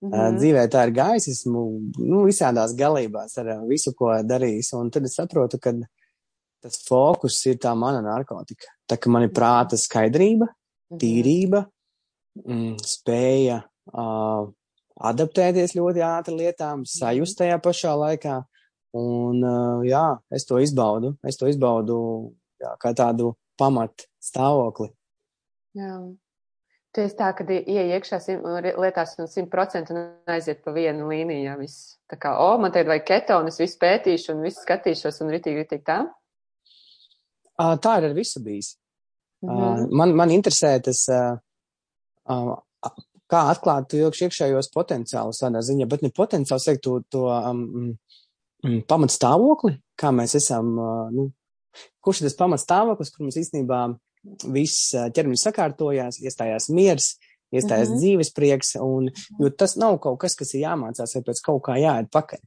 Mm 0.00 0.10
-hmm. 0.12 0.36
Dzīvē 0.38 0.68
tā 0.70 0.86
ir 0.86 0.92
gājis, 0.94 1.28
esmu 1.28 1.62
nu, 1.98 2.24
visādās 2.26 2.74
galībās 2.78 3.38
ar 3.38 3.66
visu, 3.66 3.92
ko 3.98 4.12
darījis. 4.22 4.72
Un 4.78 4.90
tad 4.90 5.04
es 5.04 5.14
saprotu, 5.14 5.58
ka 5.58 5.72
tas 6.62 6.78
fokus 6.88 7.46
ir 7.46 7.56
tā 7.56 7.74
mana 7.74 8.00
narkotika. 8.02 8.66
Tā 8.88 8.96
kā 8.96 9.10
man 9.10 9.22
ir 9.22 9.32
prāta 9.34 9.76
skaidrība, 9.76 10.46
mhm. 10.46 10.98
tīrība, 10.98 11.64
mm, 12.44 12.76
spēja 12.78 13.62
uh, 13.92 14.50
adaptēties 15.10 15.74
ļoti 15.74 16.00
ātri 16.02 16.34
lietām, 16.34 16.78
mhm. 16.78 16.84
sajust 16.84 17.38
tajā 17.38 17.58
pašā 17.58 17.96
laikā. 17.98 18.44
Un, 18.98 19.42
uh, 19.44 19.82
jā, 19.84 20.18
es 20.30 20.46
to 20.48 20.58
izbaudu. 20.58 21.16
Es 21.22 21.36
to 21.36 21.46
izbaudu 21.46 21.98
jā, 22.60 22.72
kā 22.80 22.94
tādu 22.94 23.34
pamat 23.58 24.06
stāvokli. 24.22 24.88
Jā. 25.76 25.98
Tu 26.96 27.04
esi 27.04 27.16
tā, 27.18 27.28
ka 27.36 27.44
ieej 27.44 27.92
iekšā 27.98 28.18
lietās 28.80 29.18
un 29.20 29.28
simt 29.28 29.50
procentu 29.52 29.92
un 29.92 30.32
aiziet 30.32 30.62
pa 30.64 30.72
vienu 30.72 31.10
līniju, 31.10 31.58
viss. 31.60 31.98
Tā 32.08 32.16
kā, 32.20 32.32
o, 32.40 32.54
man 32.60 32.72
tagad 32.72 32.94
vajag 32.94 33.04
keto, 33.10 33.40
un 33.42 33.50
es 33.50 33.60
visu 33.60 33.76
pētīšu 33.82 34.32
un 34.32 34.46
visu 34.46 34.62
skatīšos 34.62 35.20
un 35.24 35.32
ritīgi, 35.34 35.64
ritīgi 35.64 35.84
tā? 35.84 35.98
Tā 37.58 37.98
ir 38.00 38.08
ar 38.08 38.14
visu 38.16 38.40
bijis. 38.40 38.76
Mm 39.44 39.50
-hmm. 39.50 39.90
man, 39.90 40.14
man 40.16 40.30
interesē 40.30 40.80
tas, 40.82 41.04
kā 43.28 43.42
atklāt 43.52 43.94
iekšējos 43.94 44.72
potenciālus 44.74 45.42
tādā 45.42 45.60
ziņā, 45.62 45.86
bet 45.86 46.02
ne 46.02 46.10
potenciāls, 46.10 46.64
teikt, 46.64 46.82
to, 46.82 47.00
to 47.10 47.26
um, 47.28 47.98
pamatstāvokli, 48.88 49.76
kā 50.00 50.10
mēs 50.10 50.34
esam, 50.34 50.74
nu, 51.12 51.30
kurš 52.00 52.22
ir 52.22 52.28
tas 52.28 52.38
pamatstāvoklis, 52.40 53.12
kur 53.12 53.26
mums 53.26 53.36
īstenībā 53.36 53.98
viss 54.52 54.92
ķermenis 55.14 55.44
sakārtojās, 55.46 56.20
iestājās 56.22 56.68
miers, 56.74 57.16
iestājās 57.54 57.88
mm 57.88 57.94
-hmm. 57.94 58.02
dzīves 58.02 58.32
prieks, 58.36 58.74
un, 58.82 59.10
jo 59.40 59.50
tas 59.50 59.76
nav 59.76 59.98
kaut 60.04 60.18
kas, 60.20 60.36
kas 60.36 60.54
ir 60.54 60.66
jāmācās 60.66 61.14
vai 61.16 61.22
pēc 61.30 61.42
kaut 61.44 61.62
kā 61.68 61.78
jāiet 61.80 62.10
pakaļ. 62.12 62.40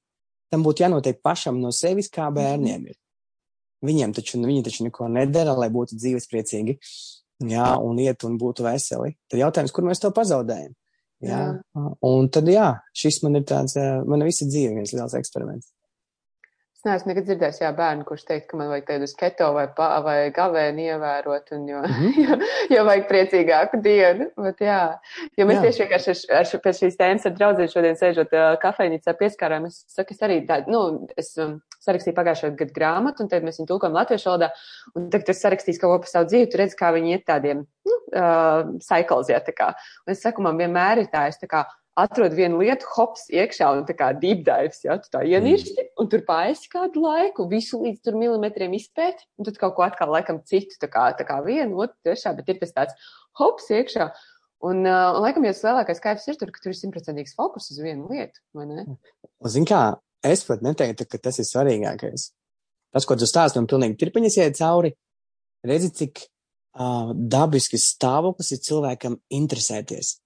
Tam 0.51 0.63
būtu 0.63 0.83
jānotiek 0.83 1.21
pašam 1.23 1.61
no 1.61 1.71
sevis, 1.71 2.09
kā 2.09 2.27
mhm. 2.27 2.35
bērniem 2.35 2.85
ir. 2.91 2.97
Viņiem 3.81 4.13
taču, 4.13 4.37
viņi 4.37 4.63
taču 4.63 4.83
neko 4.85 5.07
nedara, 5.09 5.55
lai 5.57 5.69
būtu 5.73 5.97
dzīves 5.97 6.27
priecīgi, 6.29 6.77
jā, 7.49 7.69
un 7.81 7.97
iet 7.99 8.23
un 8.23 8.37
būtu 8.37 8.63
veseli. 8.63 9.15
Tad 9.29 9.39
jautājums, 9.39 9.73
kur 9.73 9.83
mēs 9.83 9.99
to 9.99 10.11
pazaudējam? 10.13 10.75
Jā. 11.21 11.39
jā. 11.73 11.85
Un 12.05 12.29
tad, 12.29 12.49
jā, 12.49 12.75
šis 12.97 13.23
man 13.23 13.39
ir 13.39 13.45
tāds, 13.49 13.73
mana 14.05 14.25
visa 14.25 14.45
dzīve 14.45 14.75
viens 14.77 14.93
liels 14.93 15.17
eksperiments. 15.17 15.71
Es 16.81 16.87
neesmu 16.87 17.11
nekad 17.11 17.27
dzirdējis, 17.27 17.59
jā, 17.61 17.69
bērnu, 17.77 18.05
kurš 18.09 18.23
teikt, 18.25 18.47
ka 18.49 18.57
man 18.57 18.71
vajag 18.71 18.87
tādu 18.87 19.05
uz 19.05 19.11
keto 19.13 19.51
vai, 19.53 19.67
pa, 19.77 19.89
vai 20.01 20.15
gavēni 20.33 20.87
ievērot, 20.89 21.51
un 21.53 21.67
jo, 21.69 21.81
mm 21.85 21.91
-hmm. 21.97 22.15
jo, 22.23 22.37
jo 22.73 22.85
vajag 22.87 23.03
priecīgāku 23.11 23.79
dienu. 23.85 24.25
Bet, 24.41 24.63
jā, 24.65 24.79
jo 25.37 25.45
mēs 25.45 25.59
jā. 25.59 25.61
tieši 25.67 25.83
vienkārši 25.83 26.15
ar, 26.15 26.39
ar, 26.39 26.61
pēc 26.63 26.79
šīs 26.79 26.97
tēmas 26.97 27.27
ar 27.29 27.35
draudzēm 27.35 27.69
šodien 27.69 27.99
sēžot 27.99 28.33
kafejnīcā 28.63 29.13
pieskārām, 29.19 29.67
es 29.69 29.83
saku, 29.93 30.15
es 30.17 30.25
arī 30.25 30.39
tādu, 30.47 30.73
nu, 30.73 30.81
es 31.21 31.29
um, 31.37 31.59
sarakstīja 31.85 32.17
pagājušajā 32.17 32.55
gadu 32.63 32.73
grāmatu, 32.79 33.21
un 33.21 33.29
tad 33.29 33.45
mēs 33.45 33.61
viņu 33.61 33.69
tulkojam 33.69 33.99
latviešu 33.99 34.31
valodā, 34.31 34.49
un 34.95 35.05
tagad 35.13 35.29
tu 35.29 35.37
sarakstīs 35.37 35.77
kaut 35.77 35.93
ko 35.93 35.99
par 36.07 36.09
savu 36.15 36.31
dzīvi, 36.33 36.49
tu 36.49 36.63
redz, 36.63 36.73
kā 36.81 36.89
viņi 36.97 37.13
iet 37.13 37.27
tādiem, 37.29 37.61
nu, 37.61 37.99
uh, 38.15 38.73
cyclesiem, 38.81 39.45
tā 39.45 39.53
kā. 39.53 39.69
Un 40.07 40.17
es 40.17 40.25
saku, 40.25 40.41
man 40.41 40.57
vienmēr 40.57 41.05
ir 41.05 41.13
tā, 41.13 41.27
es 41.29 41.37
tā 41.37 41.45
kā, 41.45 41.61
atrod 41.99 42.33
vienu 42.35 42.61
lietu, 42.61 42.87
hops, 42.95 43.25
iekšā 43.33 43.67
un 43.75 43.83
tā 43.87 43.95
kā 43.97 44.11
deep 44.15 44.43
dives, 44.47 44.81
ja, 44.85 44.97
tu 45.01 45.11
tā 45.11 45.23
ienirsti, 45.27 45.75
mm. 45.75 45.93
un 46.01 46.09
tur 46.11 46.23
pāriesi 46.27 46.69
kādu 46.71 47.03
laiku, 47.03 47.47
visu 47.51 47.81
līdz 47.81 48.05
tur 48.05 48.17
milimetriem 48.19 48.73
izpēt, 48.77 49.25
un 49.39 49.47
tad 49.47 49.59
kaut 49.59 49.75
ko 49.77 49.85
atkal 49.85 50.11
laikam 50.13 50.39
citu, 50.47 50.77
tā 50.81 50.87
kā, 50.91 51.09
tā 51.17 51.27
kā 51.27 51.41
vienu, 51.45 51.81
otru, 51.83 51.97
trešā, 52.07 52.33
bet 52.37 52.51
ir 52.53 52.61
tas 52.61 52.73
tāds 52.77 53.11
hops 53.39 53.67
iekšā. 53.75 54.11
Un, 54.61 54.83
uh, 54.85 55.17
laikam, 55.17 55.45
jau 55.47 55.55
tas 55.55 55.63
lielākais 55.65 56.03
kaifs 56.03 56.27
ir 56.29 56.37
tur, 56.39 56.51
ka 56.53 56.61
tur 56.61 56.71
ir 56.71 56.77
simtprocentīgs 56.77 57.33
fokus 57.37 57.71
uz 57.73 57.79
vienu 57.81 58.05
lietu, 58.11 58.43
vai 58.55 58.67
ne? 58.69 58.85
Un, 58.85 59.49
zin 59.49 59.65
kā, 59.67 59.81
es 60.27 60.45
pat 60.47 60.61
neteiktu, 60.63 61.09
ka 61.09 61.19
tas 61.29 61.41
ir 61.41 61.49
svarīgākais. 61.49 62.27
Tas, 62.93 63.07
ko 63.07 63.17
tu 63.17 63.25
stāsti, 63.27 63.57
man 63.57 63.69
pilnīgi 63.71 63.97
tirpiņas 64.03 64.37
iet 64.37 64.59
cauri, 64.59 64.93
redzi, 65.65 65.89
cik 65.97 66.21
uh, 66.27 67.09
dabisks 67.15 67.89
stāvoklis 67.95 68.53
ir 68.53 68.61
cilvēkam 68.67 69.17
interesēties. 69.33 70.19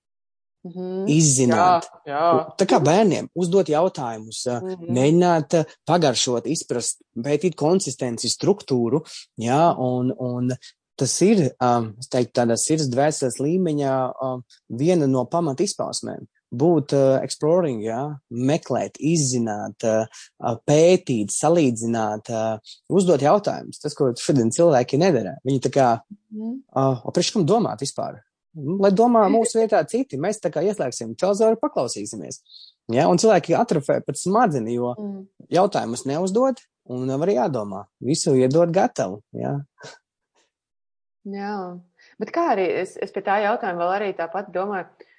Mm 0.65 0.71
-hmm. 0.73 1.09
Izzināt, 1.13 1.85
jā, 2.07 2.13
jā. 2.13 2.29
tā 2.57 2.65
kā 2.65 2.79
bērniem 2.81 3.27
uzdot 3.35 3.69
jautājumus, 3.69 4.45
mm 4.45 4.69
-hmm. 4.69 4.89
mēģināt 4.97 5.65
pagaršot, 5.85 6.47
izprast, 6.47 7.03
pētīt 7.13 7.55
konsistenci, 7.55 8.29
struktūru, 8.29 9.03
jā, 9.37 9.75
un, 9.77 10.13
un 10.17 10.55
tas 10.95 11.21
ir, 11.21 11.51
es 11.99 12.09
teiktu, 12.11 12.31
tādā 12.39 12.57
sirds 12.57 12.87
dvēseles 12.91 13.39
līmeņa 13.39 13.91
um, 14.23 14.43
viena 14.69 15.07
no 15.07 15.25
pamat 15.25 15.61
izpausmēm. 15.61 16.25
Būt 16.55 16.93
uh, 16.95 17.23
exploring, 17.25 17.81
jā, 17.83 18.17
meklēt, 18.29 18.97
izzināt, 18.99 19.83
uh, 19.83 20.55
pētīt, 20.65 21.33
salīdzināt, 21.35 22.29
uh, 22.31 22.75
uzdot 22.89 23.21
jautājumus. 23.21 23.81
Tas, 23.81 23.93
ko 23.97 24.13
šodien 24.15 24.53
cilvēki 24.55 24.97
nedara. 25.01 25.35
Viņi 25.43 25.59
tā 25.59 25.71
kā, 25.73 25.89
uh, 25.99 27.11
priekš 27.11 27.33
kam 27.33 27.45
domāt 27.49 27.83
vispār? 27.83 28.21
Nu, 28.55 28.77
lai 28.83 28.91
domā 28.95 29.25
mūsu 29.31 29.59
vietā 29.59 29.81
citi, 29.89 30.19
mēs 30.21 30.39
tā 30.43 30.51
kā 30.53 30.63
ieslēgsim 30.63 31.15
televizoru, 31.19 31.59
paklausīsimies. 31.59 32.39
Ja? 32.93 33.09
Un 33.11 33.19
cilvēki 33.21 33.57
atrofē 33.57 33.99
pat 34.05 34.19
smadzeni, 34.19 34.77
jo 34.77 34.93
mm. 34.95 35.19
jautājumus 35.55 36.05
neuzdod 36.07 36.61
un 36.91 37.05
nav 37.09 37.25
arī 37.25 37.37
jādomā. 37.39 37.85
Visu 38.03 38.35
iedod 38.39 38.71
gatavu. 38.75 39.19
Ja? 39.35 39.57
Jā, 41.25 41.55
bet 42.21 42.31
kā 42.33 42.51
arī 42.53 42.67
es, 42.83 42.93
es 43.01 43.13
pie 43.13 43.23
tā 43.25 43.39
jautājuma 43.43 43.81
vēl 43.81 43.93
arī 43.95 44.09
tāpat 44.17 44.51
domāju, 44.53 45.09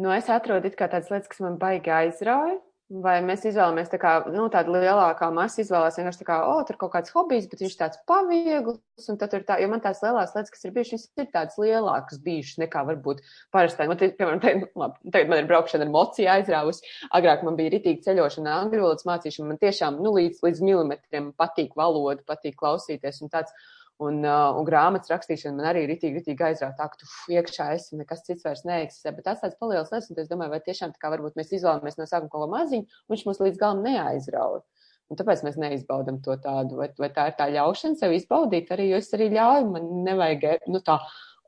nu 0.00 0.12
es 0.14 0.30
atrodu 0.32 0.70
it 0.70 0.78
kā 0.78 0.88
tādas 0.88 1.12
lietas, 1.12 1.28
kas 1.28 1.42
man 1.44 1.58
baigi 1.60 1.92
aizrauja, 1.92 2.56
Vai 2.90 3.20
mēs 3.22 3.44
izvēlamies 3.46 3.86
tā 3.86 4.00
kā, 4.02 4.12
nu, 4.34 4.48
tādu 4.50 4.72
lielākā 4.74 5.28
masa 5.30 5.60
izvēlās 5.62 5.94
vienkārši 6.00 6.24
tā 6.24 6.26
kā, 6.26 6.38
o, 6.50 6.56
tur 6.66 6.74
kaut 6.80 6.90
kāds 6.96 7.12
hobijs, 7.14 7.44
bet 7.46 7.60
viņš 7.62 7.76
tāds 7.78 8.00
paviegls, 8.10 9.06
un 9.12 9.20
tad 9.20 9.30
tur 9.30 9.44
tā, 9.46 9.60
jo 9.62 9.68
man 9.70 9.82
tās 9.84 10.00
lielās 10.02 10.34
lietas, 10.34 10.50
kas 10.50 10.66
ir 10.66 10.72
bijušas, 10.74 11.04
ir 11.22 11.28
tādas 11.30 11.54
lielākas 11.62 12.18
bijušas 12.24 12.58
nekā 12.64 12.82
varbūt 12.88 13.22
parastai. 13.54 13.86
Man, 13.86 14.00
piemēram, 14.02 14.42
tagad, 14.42 14.66
labi, 14.82 14.98
tagad 15.14 15.30
man 15.30 15.44
ir 15.44 15.50
braukšana 15.52 15.86
ar 15.86 15.92
mociju 15.94 16.32
aizrāvusi, 16.34 16.94
agrāk 17.14 17.46
man 17.46 17.60
bija 17.60 17.76
ritīgi 17.76 18.02
ceļošana 18.08 18.56
angļu 18.64 18.82
valodas 18.82 19.06
mācīšana, 19.06 19.52
man 19.52 19.62
tiešām, 19.62 20.02
nu, 20.02 20.16
līdz, 20.18 20.42
līdz 20.48 20.64
milimetriem 20.66 21.30
patīk 21.38 21.78
valoda, 21.78 22.26
patīk 22.26 22.58
klausīties 22.58 23.22
un 23.22 23.30
tāds. 23.30 23.54
Un, 24.00 24.22
uh, 24.24 24.56
un 24.56 24.64
grāmatas 24.64 25.10
rakstīšana 25.12 25.58
man 25.58 25.66
arī 25.68 25.82
ritīgi, 25.90 26.22
ritīgi 26.22 26.44
aizrauja 26.46 26.72
tā, 26.78 26.86
ka 26.88 27.00
tu 27.02 27.08
iekšā 27.34 27.66
esi 27.74 27.98
nekas 28.00 28.22
cits 28.24 28.46
vairs 28.46 28.62
neeksistē. 28.64 29.12
Bet 29.12 29.26
tas 29.26 29.42
tāds 29.42 29.58
paliels 29.60 29.90
les, 29.92 30.06
un 30.08 30.22
es 30.22 30.30
domāju, 30.30 30.54
vai 30.54 30.60
tiešām 30.64 30.94
tā 30.94 31.02
kā 31.02 31.10
varbūt 31.12 31.36
mēs 31.36 31.52
izvēlamies 31.58 31.98
no 31.98 32.06
sākuma 32.08 32.32
kaut 32.32 32.46
ko 32.46 32.48
maziņu, 32.54 32.86
un 32.88 33.12
viņš 33.12 33.24
mums 33.28 33.42
līdz 33.44 33.60
galam 33.60 33.82
neaizrauja. 33.84 34.62
Un 35.10 35.18
tāpēc 35.18 35.42
mēs 35.44 35.58
neizbaudam 35.60 36.20
to 36.24 36.36
tādu, 36.40 36.78
vai, 36.80 36.88
vai 36.96 37.10
tā 37.12 37.26
ir 37.28 37.36
tā 37.36 37.50
ļaušana 37.50 37.98
sev 38.00 38.14
izbaudīt 38.16 38.72
arī, 38.72 38.88
jo 38.92 39.02
es 39.02 39.12
arī 39.16 39.26
ļauju, 39.34 39.68
man 39.74 39.92
nevajag, 40.06 40.64
nu 40.70 40.80
tā 40.86 40.96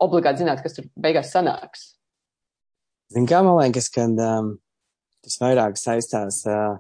obligāti 0.03 0.43
zināt, 0.43 0.61
kas 0.65 0.77
tur 0.77 0.91
beigās 1.01 1.33
sanāks. 1.33 1.93
Zin 3.15 3.29
kā 3.31 3.41
man 3.47 3.63
liekas, 3.63 3.89
kad 3.95 4.19
um, 4.27 4.55
tas 5.25 5.39
vairāk 5.41 5.81
saistās, 5.81 6.43
uh, 6.51 6.77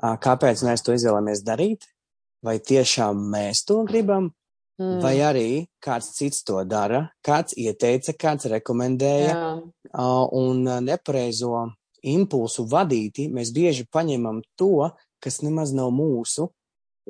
uh, 0.00 0.16
kāpēc 0.24 0.64
mēs 0.66 0.82
to 0.86 0.96
izvēlamies 0.96 1.44
darīt, 1.46 1.86
vai 2.42 2.56
tiešām 2.58 3.20
mēs 3.36 3.66
to 3.68 3.82
gribam, 3.86 4.32
Mm. 4.80 5.00
Vai 5.04 5.18
arī 5.20 5.48
kāds 5.84 6.14
cits 6.16 6.40
to 6.48 6.62
dara, 6.64 7.02
kāds 7.26 7.52
ieteica, 7.60 8.14
kāds 8.16 8.48
rekomendēja, 8.48 9.34
uh, 9.60 10.22
un 10.32 10.64
nepareizo 10.86 11.66
impulsu 12.00 12.64
vadīti 12.64 13.28
mēs 13.28 13.52
bieži 13.52 13.84
paņemam 13.92 14.40
to, 14.56 14.88
kas 15.20 15.42
nemaz 15.44 15.74
nav 15.76 15.92
mūsu, 15.92 16.48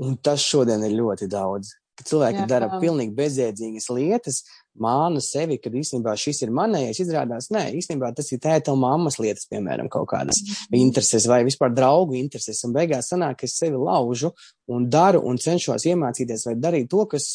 un 0.02 0.16
tas 0.18 0.42
šodien 0.42 0.82
ir 0.86 0.96
ļoti 0.98 1.30
daudz. 1.30 1.76
Cilvēki 2.00 2.40
Jā. 2.40 2.46
dara 2.48 2.68
pilnīgi 2.80 3.12
bezjēdzīgas 3.12 3.90
lietas, 3.92 4.38
māna 4.80 5.20
sevi, 5.20 5.58
kad 5.60 5.74
īstenībā 5.76 6.14
šis 6.16 6.40
ir 6.46 6.52
manējais, 6.56 7.02
izrādās, 7.04 7.50
nē, 7.52 7.66
īstenībā 7.76 8.08
tas 8.16 8.30
ir 8.32 8.40
tēta 8.40 8.72
un 8.72 8.80
mammas 8.80 9.18
lietas, 9.20 9.44
piemēram, 9.50 9.90
kaut 9.92 10.08
kādas 10.14 10.40
mm. 10.40 10.78
intereses 10.80 11.28
vai 11.28 11.42
vispār 11.44 11.74
draugu 11.76 12.16
intereses, 12.16 12.62
un 12.64 12.72
beigās 12.76 13.12
sanāk, 13.12 13.42
ka 13.42 13.50
es 13.50 13.58
sevi 13.60 13.76
laužu 13.76 14.32
un 14.72 14.88
daru 14.88 15.20
un 15.28 15.38
cenšos 15.38 15.84
iemācīties 15.92 16.46
vai 16.48 16.56
darīt 16.56 16.88
to, 16.90 17.04
kas 17.12 17.28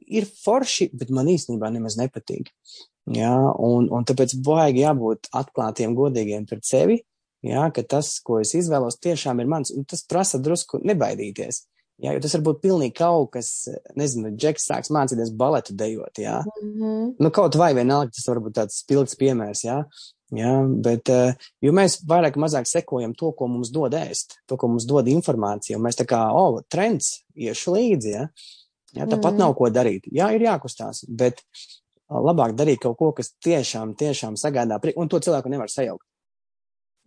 ir 0.00 0.26
forši, 0.44 0.90
bet 0.92 1.12
man 1.14 1.30
īstenībā 1.32 1.70
nemaz 1.74 1.98
nepatīk. 2.00 2.50
Jā, 3.12 3.34
un, 3.60 3.90
un 3.92 4.06
tāpēc 4.08 4.32
baigi 4.44 4.80
jābūt 4.80 5.28
atklātiem, 5.36 5.92
godīgiem 5.96 6.46
pret 6.48 6.64
sevi, 6.64 7.02
jā, 7.44 7.66
ka 7.76 7.84
tas, 7.84 8.16
ko 8.24 8.38
es 8.40 8.54
izvēlos, 8.56 8.96
tiešām 9.04 9.42
ir 9.42 9.50
mans, 9.50 9.72
un 9.74 9.84
tas 9.88 10.04
prasa 10.08 10.40
drusku 10.40 10.80
nebaidīties. 10.80 11.66
Jā, 12.02 12.10
jo 12.16 12.22
tas 12.24 12.32
var 12.34 12.42
būt 12.48 12.62
pilnīgi 12.64 12.96
kaut 12.98 13.28
kas, 13.36 13.68
nezinu, 13.94 14.32
Džeks 14.34 14.64
sāks 14.66 14.90
mācīties 14.90 15.30
baletu 15.38 15.76
dejot, 15.78 16.18
jā. 16.18 16.40
Mm 16.62 16.72
-hmm. 16.72 17.12
Nu, 17.20 17.30
kaut 17.30 17.54
vai 17.54 17.74
vienalga, 17.74 18.10
tas 18.10 18.26
var 18.28 18.40
būt 18.42 18.56
tāds 18.56 18.80
spilgts 18.82 19.14
piemērs, 19.20 19.64
jā. 19.64 19.84
Jā, 20.34 20.54
bet, 20.82 21.08
jo 21.62 21.72
mēs 21.72 22.00
vairāk 22.08 22.36
mazāk 22.40 22.66
sekojam 22.66 23.14
to, 23.14 23.30
ko 23.32 23.46
mums 23.46 23.70
dod 23.70 23.92
ēst, 23.92 24.40
to, 24.48 24.56
ko 24.56 24.68
mums 24.68 24.84
dod 24.84 25.06
informācija, 25.06 25.76
un 25.76 25.84
mēs 25.84 26.00
tā 26.00 26.04
kā, 26.04 26.32
o, 26.32 26.56
oh, 26.56 26.62
trends, 26.68 27.20
iešu 27.36 27.76
līdzi, 27.76 28.10
jā. 28.10 28.20
Ja, 28.20 28.28
tāpat 29.02 29.34
mm. 29.34 29.40
nav 29.42 29.54
ko 29.58 29.68
darīt. 29.74 30.06
Jā, 30.14 30.30
ir 30.34 30.46
jākustās, 30.46 31.02
bet 31.10 31.42
labāk 32.10 32.54
darīt 32.56 32.82
kaut 32.84 32.98
ko, 33.00 33.10
kas 33.16 33.32
tiešām, 33.42 33.96
tiešām 33.98 34.38
sagādā, 34.40 34.78
un 34.96 35.10
to 35.10 35.20
cilvēku 35.24 35.50
nevar 35.52 35.72
sajaukt. 35.72 36.06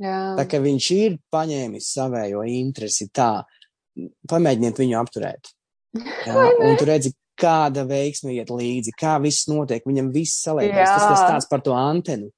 Jā. 0.04 0.18
Tā 0.38 0.46
kā 0.50 0.60
viņš 0.62 0.88
ir 0.94 1.16
paņēmis 1.34 1.94
savējo 1.96 2.44
interesi 2.52 3.08
tā, 3.10 3.32
pamēģiniet 4.30 4.82
viņu 4.84 4.98
apturēt. 5.00 5.54
Jā, 5.98 6.44
un 6.62 6.78
tu 6.78 6.86
redzi, 6.86 7.14
kāda 7.38 7.86
veiksme 7.88 8.34
iet 8.36 8.50
līdzi, 8.54 8.94
kā 8.98 9.16
viss 9.22 9.48
notiek, 9.50 9.86
viņam 9.86 10.10
viss 10.14 10.42
saliekas. 10.46 10.90
Tas 10.90 11.06
tas 11.06 11.24
tāds 11.26 11.50
par 11.50 11.64
to 11.66 11.74
antenu. 11.78 12.32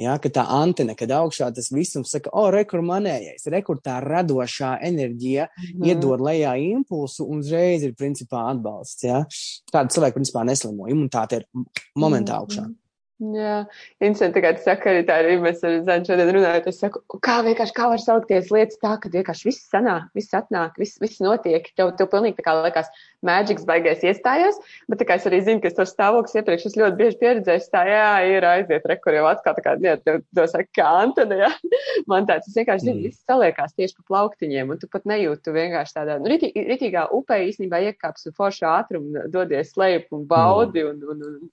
Ja, 0.00 0.16
ka 0.22 0.30
tā 0.32 0.46
antena, 0.56 0.94
kad 0.96 1.12
augšā 1.12 1.50
tas 1.54 1.68
visums 1.74 2.12
saka, 2.14 2.32
o, 2.32 2.46
rekur 2.54 2.80
manējais, 2.86 3.44
rekur 3.52 3.82
tā 3.84 3.98
radošā 4.04 4.78
enerģija 4.88 5.48
mm 5.50 5.88
iedod 5.90 6.20
lejā 6.24 6.54
impulsu 6.60 7.24
un 7.28 7.40
uzreiz 7.40 7.84
ir 7.86 7.94
principā 7.98 8.46
atbalsts. 8.50 9.04
Ja. 9.06 9.22
Tāda 9.72 9.92
cilvēka 9.92 10.18
principā 10.18 10.44
neslimo, 10.46 10.88
imunitāte 10.92 11.40
ir 11.40 11.46
momentā 11.98 12.38
augšā. 12.40 12.66
Mm. 12.68 12.76
Jā, 13.20 13.66
interesanti, 14.00 14.40
tu 14.40 14.62
saki, 14.64 14.88
arī 14.88 15.00
tā 15.04 15.18
arī 15.20 15.34
mēs 15.42 15.58
ar 15.66 15.74
Zanu 15.84 16.08
šodien 16.08 16.30
runājot. 16.32 16.68
Es 16.70 16.78
saku, 16.80 17.02
kā 17.20 17.34
vienkārši, 17.44 17.74
kā 17.76 17.88
var 17.92 18.00
salikties 18.00 18.48
lietas 18.48 18.80
tā, 18.80 18.94
ka 19.02 19.10
vienkārši 19.12 19.44
viss 19.50 19.66
sanāk, 19.68 20.06
viss 20.16 20.32
atnāk, 20.38 20.78
viss, 20.80 20.96
viss 21.02 21.20
notiek. 21.20 21.68
Tev, 21.76 21.92
tev 21.98 22.08
pilnīgi 22.14 22.38
tā 22.38 22.46
kā 22.46 22.54
liekas, 22.62 22.88
mēģiks 23.28 23.66
baigais 23.68 24.06
iestājās, 24.08 24.56
bet 24.88 25.02
tā 25.02 25.08
kā 25.10 25.18
es 25.20 25.28
arī 25.28 25.42
zinu, 25.44 25.60
ka 25.60 25.68
es 25.68 25.76
to 25.76 25.84
stāvoklis 25.90 26.40
iepriekš 26.40 26.64
es 26.70 26.78
ļoti 26.80 26.96
bieži 27.02 27.20
pieredzēju, 27.20 27.66
tā 27.76 27.84
jā, 27.90 28.08
ir 28.32 28.48
aiziet, 28.54 28.88
rekur 28.88 29.20
jau 29.20 29.28
atkal 29.28 29.58
tā 29.58 29.66
kā, 29.68 29.76
jā, 29.84 29.98
tev 30.00 30.22
to 30.24 30.48
saka, 30.48 30.72
kā 30.80 30.88
Antona, 31.02 31.42
jā. 31.44 31.52
Man 32.10 32.24
tāds, 32.30 32.48
es 32.48 32.56
vienkārši 32.56 32.88
zinu, 32.88 33.02
mm. 33.02 33.10
viss 33.10 33.28
saliekās 33.28 33.76
tieši 33.76 34.00
pa 34.00 34.08
plauktiņiem, 34.14 34.72
un 34.72 34.80
tu 34.80 34.88
pat 34.88 35.04
nejūti, 35.12 35.44
tu 35.44 35.58
vienkārši 35.60 35.98
tādā, 36.00 36.16
nu, 36.24 36.32
ritī, 36.32 36.54
ritīgā 36.56 37.10
upē 37.20 37.42
īstenībā 37.50 37.84
iekāps 37.90 38.30
un 38.32 38.40
foršu 38.40 38.70
ātrumu 38.72 39.28
dodies 39.28 39.76
lejup 39.76 40.08
un 40.16 40.28
baudi, 40.30 40.88
mm. 40.88 40.94
un, 40.96 41.08
un, 41.12 41.26
un 41.28 41.48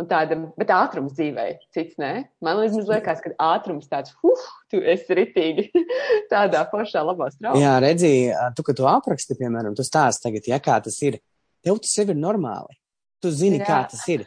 Un 0.00 0.08
tāda, 0.10 0.38
bet 0.58 0.72
ātrums 0.74 1.14
dzīvē, 1.16 1.46
cits 1.74 1.98
nē. 2.00 2.12
Man 2.44 2.60
liekas, 2.60 3.22
ka 3.24 3.32
ātrums 3.50 3.90
tāds, 3.90 4.14
huh, 4.22 4.44
tu 4.72 4.82
esi 4.82 5.16
ritīgi 5.18 5.68
tādā 6.32 6.64
foršā 6.72 7.04
labā 7.06 7.30
strāvā. 7.34 7.60
Jā, 7.60 7.78
redzi, 7.82 8.12
tu, 8.56 8.66
ka 8.66 8.76
tu 8.76 8.88
apraksti, 8.90 9.38
piemēram, 9.40 9.76
tu 9.78 9.86
stāsti 9.86 10.28
tagad, 10.28 10.52
ja 10.52 10.60
kā 10.62 10.78
tas 10.84 11.00
ir, 11.06 11.20
tev 11.64 11.80
tas 11.82 11.96
sev 11.96 12.14
ir 12.14 12.20
normāli. 12.20 12.78
Tu 13.20 13.28
zini, 13.36 13.58
Jā. 13.60 13.66
kā 13.68 13.80
tas 13.92 14.00
ir. 14.08 14.24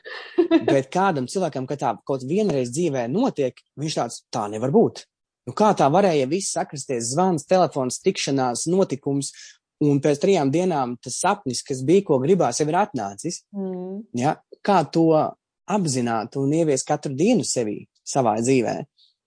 Bet 0.67 0.91
kādam 0.93 1.25
cilvēkam, 1.25 1.65
kad 1.65 1.79
tā 1.81 1.95
kaut 2.05 2.21
vienreiz 2.29 2.69
dzīvē 2.75 3.07
notiek, 3.09 3.57
viņš 3.81 3.97
tāds, 3.97 4.19
tā 4.33 4.45
nevar 4.53 4.69
būt. 4.73 5.07
Nu, 5.49 5.55
kā 5.57 5.73
tā 5.75 5.89
varēja 5.91 6.29
viss 6.31 6.53
sakrasties, 6.55 7.09
zvans, 7.11 7.47
telefons, 7.49 7.97
tikšanās, 8.05 8.67
notikums, 8.71 9.33
un 9.83 9.99
pēc 10.03 10.21
trijām 10.23 10.51
dienām 10.53 10.95
tas 11.03 11.17
sapnis, 11.23 11.63
kas 11.65 11.81
bija, 11.85 12.05
ko 12.07 12.19
gribās, 12.23 12.61
jau 12.61 12.69
ir 12.69 12.77
atnācis. 12.79 13.41
Mm. 13.55 14.03
Ja? 14.19 14.37
Kā 14.63 14.81
to 14.87 15.09
apzināti 15.69 16.39
un 16.41 16.53
ievies 16.55 16.85
katru 16.87 17.13
dienu 17.17 17.45
sevī, 17.47 17.83
savā 18.07 18.37
dzīvē. 18.41 18.75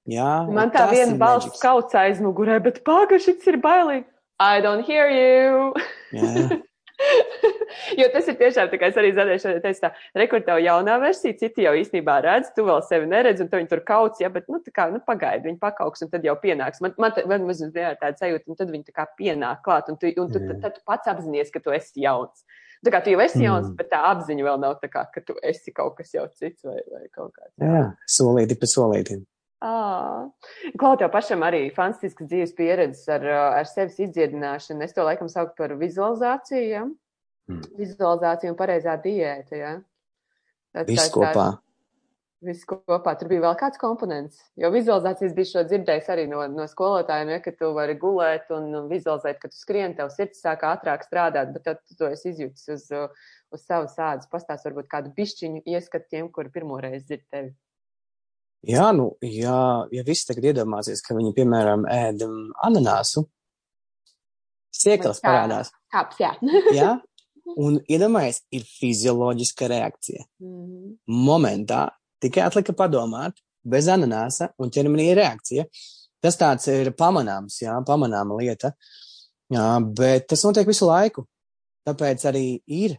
Jā, 0.06 0.30
Man 0.46 0.70
tā 0.70 0.84
viena 0.92 1.16
balss 1.18 1.58
kauts 1.58 1.96
aizmugurē, 1.98 2.60
bet 2.62 2.84
pagaidi, 2.86 3.24
šis 3.26 3.50
ir 3.50 3.58
bailīgi. 3.62 4.06
I 4.38 4.60
don't 4.60 4.84
hear 4.86 5.08
you. 5.10 5.72
Jā. 6.14 6.60
jo 8.00 8.06
tas 8.12 8.28
ir 8.30 8.36
tiešām 8.38 8.68
tā, 8.70 8.78
kā 8.80 8.90
es 8.90 8.98
arī 9.00 9.10
zaudēju 9.16 9.42
šodien 9.42 9.62
teicu, 9.64 9.80
tā, 9.82 9.90
rekur 10.16 10.44
tev 10.44 10.60
jaunā 10.64 10.96
versija, 11.02 11.36
citi 11.40 11.64
jau 11.66 11.72
īstenībā 11.76 12.18
redz, 12.24 12.52
tu 12.56 12.64
vēl 12.68 12.82
sevi 12.86 13.08
neredz, 13.10 13.42
un 13.42 13.50
tu 13.50 13.58
viņu 13.58 13.70
tur 13.72 13.82
kauc, 13.88 14.20
ja, 14.22 14.30
bet, 14.32 14.46
nu, 14.52 14.60
tā 14.64 14.72
kā, 14.76 14.88
nu, 14.92 15.00
pagaidi, 15.08 15.48
viņi 15.48 15.60
pakauks, 15.62 16.04
un 16.04 16.12
tad 16.12 16.26
jau 16.26 16.36
pienāks. 16.42 16.82
Man, 16.84 16.94
man, 17.02 17.16
man 17.32 17.48
mazliet 17.48 18.00
tāda 18.02 18.14
sajūta, 18.20 18.46
un 18.52 18.60
tad 18.60 18.72
viņi 18.72 18.88
tā 18.90 18.96
kā 18.96 19.08
pienāk 19.18 19.64
klāt, 19.66 19.90
un 19.92 19.98
tu, 20.00 20.12
un 20.12 20.30
tu, 20.32 20.42
tad, 20.42 20.60
tad 20.64 20.78
tu 20.78 20.84
pats 20.88 21.12
apzinies, 21.12 21.52
ka 21.52 21.64
tu 21.64 21.74
esi 21.76 22.04
jauns. 22.06 22.46
Tā 22.84 22.92
kā 22.92 23.00
tu 23.04 23.14
jau 23.14 23.22
esi 23.24 23.40
jauns, 23.44 23.70
mm. 23.70 23.78
bet 23.78 23.88
tā 23.92 24.02
apziņa 24.10 24.44
vēl 24.46 24.60
nav 24.62 24.76
tā 24.82 24.90
kā, 24.92 25.06
ka 25.12 25.22
tu 25.24 25.36
esi 25.46 25.72
kaut 25.74 25.96
kas 25.96 26.12
jau 26.14 26.26
cits 26.36 26.66
vai, 26.66 26.76
vai 26.92 27.06
kaut 27.08 27.32
kāds. 27.32 27.54
Jā, 27.62 27.86
solīti 28.18 28.58
pa 28.60 28.68
solītim. 28.70 29.24
Ah. 29.64 30.26
Klau 30.76 30.98
tev 31.00 31.08
pašam 31.14 31.40
arī 31.46 31.62
fantastisks 31.74 32.28
dzīves 32.28 32.52
pieredzes 32.58 33.08
ar, 33.10 33.24
ar 33.62 33.70
sevis 33.70 33.96
izdziedināšanu. 34.04 34.84
Es 34.84 34.92
to 34.94 35.06
laikam 35.06 35.30
sauktu 35.32 35.56
par 35.62 35.72
vizualizāciju, 35.80 36.66
ja? 36.68 36.84
mm. 37.50 37.62
vizualizāciju 37.78 38.52
un 38.52 38.58
pareizā 38.58 38.96
diēta, 39.02 39.60
ja? 39.60 39.72
Viss 40.86 41.12
kopā. 41.14 41.54
Viss 42.46 42.66
kopā. 42.68 43.14
Tur 43.18 43.30
bija 43.30 43.42
vēl 43.42 43.56
kāds 43.58 43.80
komponents. 43.80 44.38
Jo 44.60 44.70
vizualizācijas 44.74 45.34
bija 45.34 45.50
šo 45.50 45.62
dzirdējis 45.66 46.10
arī 46.12 46.26
no, 46.30 46.44
no 46.52 46.66
skolotājiem, 46.70 47.32
ja, 47.34 47.40
ka 47.42 47.52
tu 47.58 47.72
vari 47.74 47.96
gulēt 47.98 48.52
un, 48.54 48.68
vizualizēt, 48.90 49.40
ka 49.42 49.50
tu 49.50 49.58
skrien, 49.58 49.96
tev 49.98 50.12
sirds 50.14 50.42
sāk 50.44 50.62
ātrāk 50.68 51.02
strādāt, 51.06 51.50
bet 51.56 51.64
tad 51.66 51.82
tu 51.82 51.96
to 51.98 52.10
esi 52.12 52.30
izjūtis 52.30 52.68
uz, 52.76 52.86
uz 53.54 53.64
savas 53.64 53.96
ādas. 53.98 54.30
Pastāst 54.30 54.68
varbūt 54.68 54.90
kādu 54.92 55.14
bišķiņu 55.16 55.64
ieskatu 55.74 56.06
tiem, 56.12 56.30
kuri 56.30 56.52
pirmoreiz 56.54 57.02
dzird 57.08 57.26
tevi. 57.32 57.54
Jā, 58.66 58.90
nu, 58.94 59.10
ja, 59.22 59.58
ja 59.94 60.06
viss 60.06 60.26
tagad 60.26 60.48
iedomāsies, 60.52 61.02
ka 61.04 61.14
viņi, 61.18 61.34
piemēram, 61.36 61.84
ēd 61.90 62.24
ananāsu, 62.66 63.26
sieklas 64.74 65.22
parādās. 65.22 65.70
Kāps, 65.92 66.18
jā. 66.22 66.32
jā, 66.74 66.96
un 67.66 67.78
iedomājies, 67.86 68.42
ir 68.54 68.66
fizioloģiska 68.66 69.70
reakcija. 69.70 70.26
Mm 70.42 70.64
-hmm. 70.64 70.98
Momentā 71.26 71.84
tikai 72.26 72.44
atlika 72.46 72.74
padomāt, 72.76 73.40
bez 73.66 73.88
ananāsa, 73.90 74.50
un 74.62 74.70
ķermenī 74.72 75.10
ir 75.12 75.20
reakcija. 75.22 75.66
Tas 76.22 76.38
tāds 76.40 76.68
ir 76.72 76.92
pamanāms, 76.98 77.60
jā, 77.62 77.74
pamanāma 77.86 78.38
lieta, 78.40 78.72
jā, 79.52 79.66
bet 79.98 80.28
tas 80.32 80.44
notiek 80.46 80.68
visu 80.68 80.88
laiku. 80.88 81.26
Tāpēc 81.86 82.24
arī 82.26 82.46
ir 82.66 82.96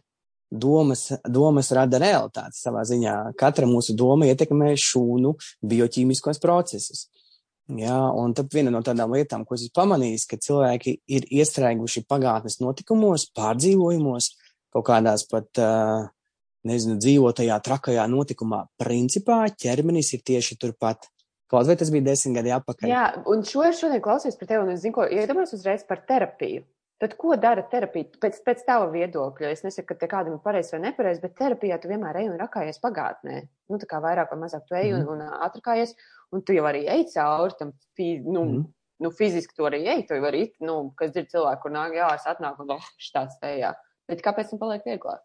domas, 0.50 1.10
domas 1.28 1.70
rada 1.76 2.00
realitāti 2.00 2.56
savā 2.56 2.84
ziņā. 2.88 3.16
Katra 3.38 3.68
mūsu 3.68 3.96
doma 3.98 4.28
ietekmē 4.30 4.72
šūnu 4.80 5.34
bioķīmiskos 5.68 6.40
procesus. 6.40 7.08
Jā, 7.68 7.98
un 8.16 8.32
tad 8.32 8.48
viena 8.54 8.72
no 8.72 8.80
tādām 8.80 9.12
lietām, 9.12 9.42
ko 9.44 9.58
esmu 9.58 9.74
pamanījis, 9.76 10.24
ka 10.30 10.38
cilvēki 10.40 10.94
ir 11.12 11.26
iestrēguši 11.36 12.06
pagātnes 12.08 12.62
notikumos, 12.62 13.26
pārdzīvojumos, 13.36 14.30
kaut 14.72 14.86
kādās 14.86 15.26
pat, 15.28 15.50
nezinu, 16.66 16.96
dzīvotajā 17.02 17.58
trakajā 17.64 18.08
notikumā. 18.10 18.64
Principā 18.80 19.44
ķermenis 19.52 20.14
ir 20.16 20.24
tieši 20.26 20.58
turpat. 20.60 21.10
Kaut 21.48 21.68
vai 21.68 21.78
tas 21.80 21.88
bija 21.92 22.10
desmit 22.10 22.36
gadi 22.36 22.52
atpakaļ. 22.52 22.90
Jā, 22.90 23.04
un 23.30 23.44
šo 23.48 23.62
es 23.64 23.78
šodien 23.80 24.02
klausījos 24.04 24.36
par 24.36 24.50
tevi, 24.50 24.64
un 24.66 24.74
es 24.74 24.82
zinu, 24.82 24.98
ko 24.98 25.06
iedomājos 25.08 25.54
uzreiz 25.56 25.86
par 25.88 26.02
terapiju. 26.08 26.66
Tad 26.98 27.14
ko 27.14 27.36
dara 27.38 27.62
terapija? 27.70 28.10
Pēc, 28.18 28.40
pēc 28.42 28.64
tava 28.66 28.88
viedokļa, 28.90 29.52
es 29.54 29.62
nesaku, 29.62 29.86
ka 29.92 29.96
te 30.00 30.08
kādam 30.10 30.34
ir 30.34 30.40
pareizi 30.42 30.74
vai 30.74 30.80
nepareizi, 30.88 31.22
bet 31.22 31.36
terapijā 31.38 31.78
tu 31.78 31.90
vienmēr 31.90 32.18
ej 32.24 32.32
un 32.32 32.40
rakājies 32.40 32.82
pagātnē. 32.82 33.44
Nu, 33.70 33.78
tā 33.78 33.86
kā 33.86 34.00
vairāk 34.02 34.32
vai 34.34 34.38
mazāk 34.40 34.64
tu 34.66 34.74
ej 34.74 34.96
un, 34.96 35.04
mm. 35.04 35.12
un 35.14 35.44
atrakājies, 35.46 35.94
un 36.34 36.42
tu 36.42 36.56
jau 36.58 36.66
arī 36.66 36.82
ej 36.90 37.06
cauri 37.12 37.54
tam, 37.60 37.70
nu, 38.02 38.42
mm. 38.42 38.64
nu, 39.06 39.12
fiziski 39.14 39.54
tu 39.54 39.68
arī 39.68 39.84
ej, 39.94 40.08
tu 40.08 40.18
jau 40.18 40.26
arī, 40.26 40.42
nu, 40.66 40.78
kas 40.98 41.14
dzird 41.14 41.30
cilvēku, 41.36 41.62
kur 41.68 41.76
nāk, 41.76 41.94
jā, 42.00 42.10
es 42.18 42.26
atnāku 42.34 42.66
un, 42.66 42.74
štāds 43.06 43.38
tējā. 43.44 43.76
Bet 44.10 44.26
kāpēc 44.26 44.50
tam 44.50 44.62
paliek 44.64 44.90
vieglāk? 44.90 45.22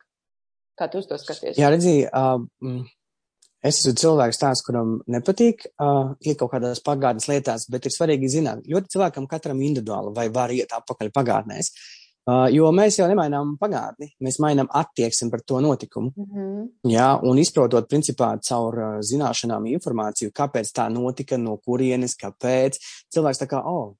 Kā 0.79 0.89
tu 0.89 1.01
uz 1.03 1.07
to 1.09 1.17
skaties? 1.21 1.57
Jā, 1.59 1.69
redzī, 1.73 2.01
uh, 2.09 2.83
Es 3.63 3.77
esmu 3.79 3.93
cilvēks 3.95 4.41
tāds, 4.41 4.59
kuram 4.67 4.97
nepatīk 5.07 5.61
uh, 5.71 6.11
iet 6.27 6.35
kaut 6.41 6.51
kādās 6.51 6.81
pagātnes 6.83 7.29
lietās, 7.31 7.69
bet 7.71 7.85
ir 7.87 7.93
svarīgi 7.95 8.27
zināt, 8.33 8.65
ļoti 8.67 8.91
cilvēkam 8.91 9.27
katram 9.31 9.61
individuāli 9.63 10.11
vai 10.17 10.25
var 10.35 10.51
iet 10.51 10.75
atpakaļ 10.75 11.11
pagātnēs. 11.15 11.71
Uh, 12.23 12.49
jo 12.51 12.69
mēs 12.75 12.97
jau 12.99 13.07
nemainām 13.07 13.55
pagātni, 13.59 14.09
mēs 14.23 14.41
mainām 14.43 14.67
attieksmi 14.67 15.29
par 15.31 15.45
to 15.47 15.61
notikumu. 15.63 16.11
Mm 16.15 16.27
-hmm. 16.33 16.67
Jā, 16.91 17.07
un 17.23 17.39
izprotot, 17.39 17.87
principā, 17.87 18.33
caur 18.49 18.77
uh, 18.79 18.99
zināšanām 18.99 19.67
informāciju, 19.71 20.31
kāpēc 20.31 20.71
tā 20.75 20.89
notika, 20.91 21.37
no 21.37 21.57
kurienes, 21.57 22.15
kāpēc. 22.19 22.79
Cilvēks 23.15 23.39
tā 23.43 23.47
kā, 23.47 23.63
oh, 23.63 23.95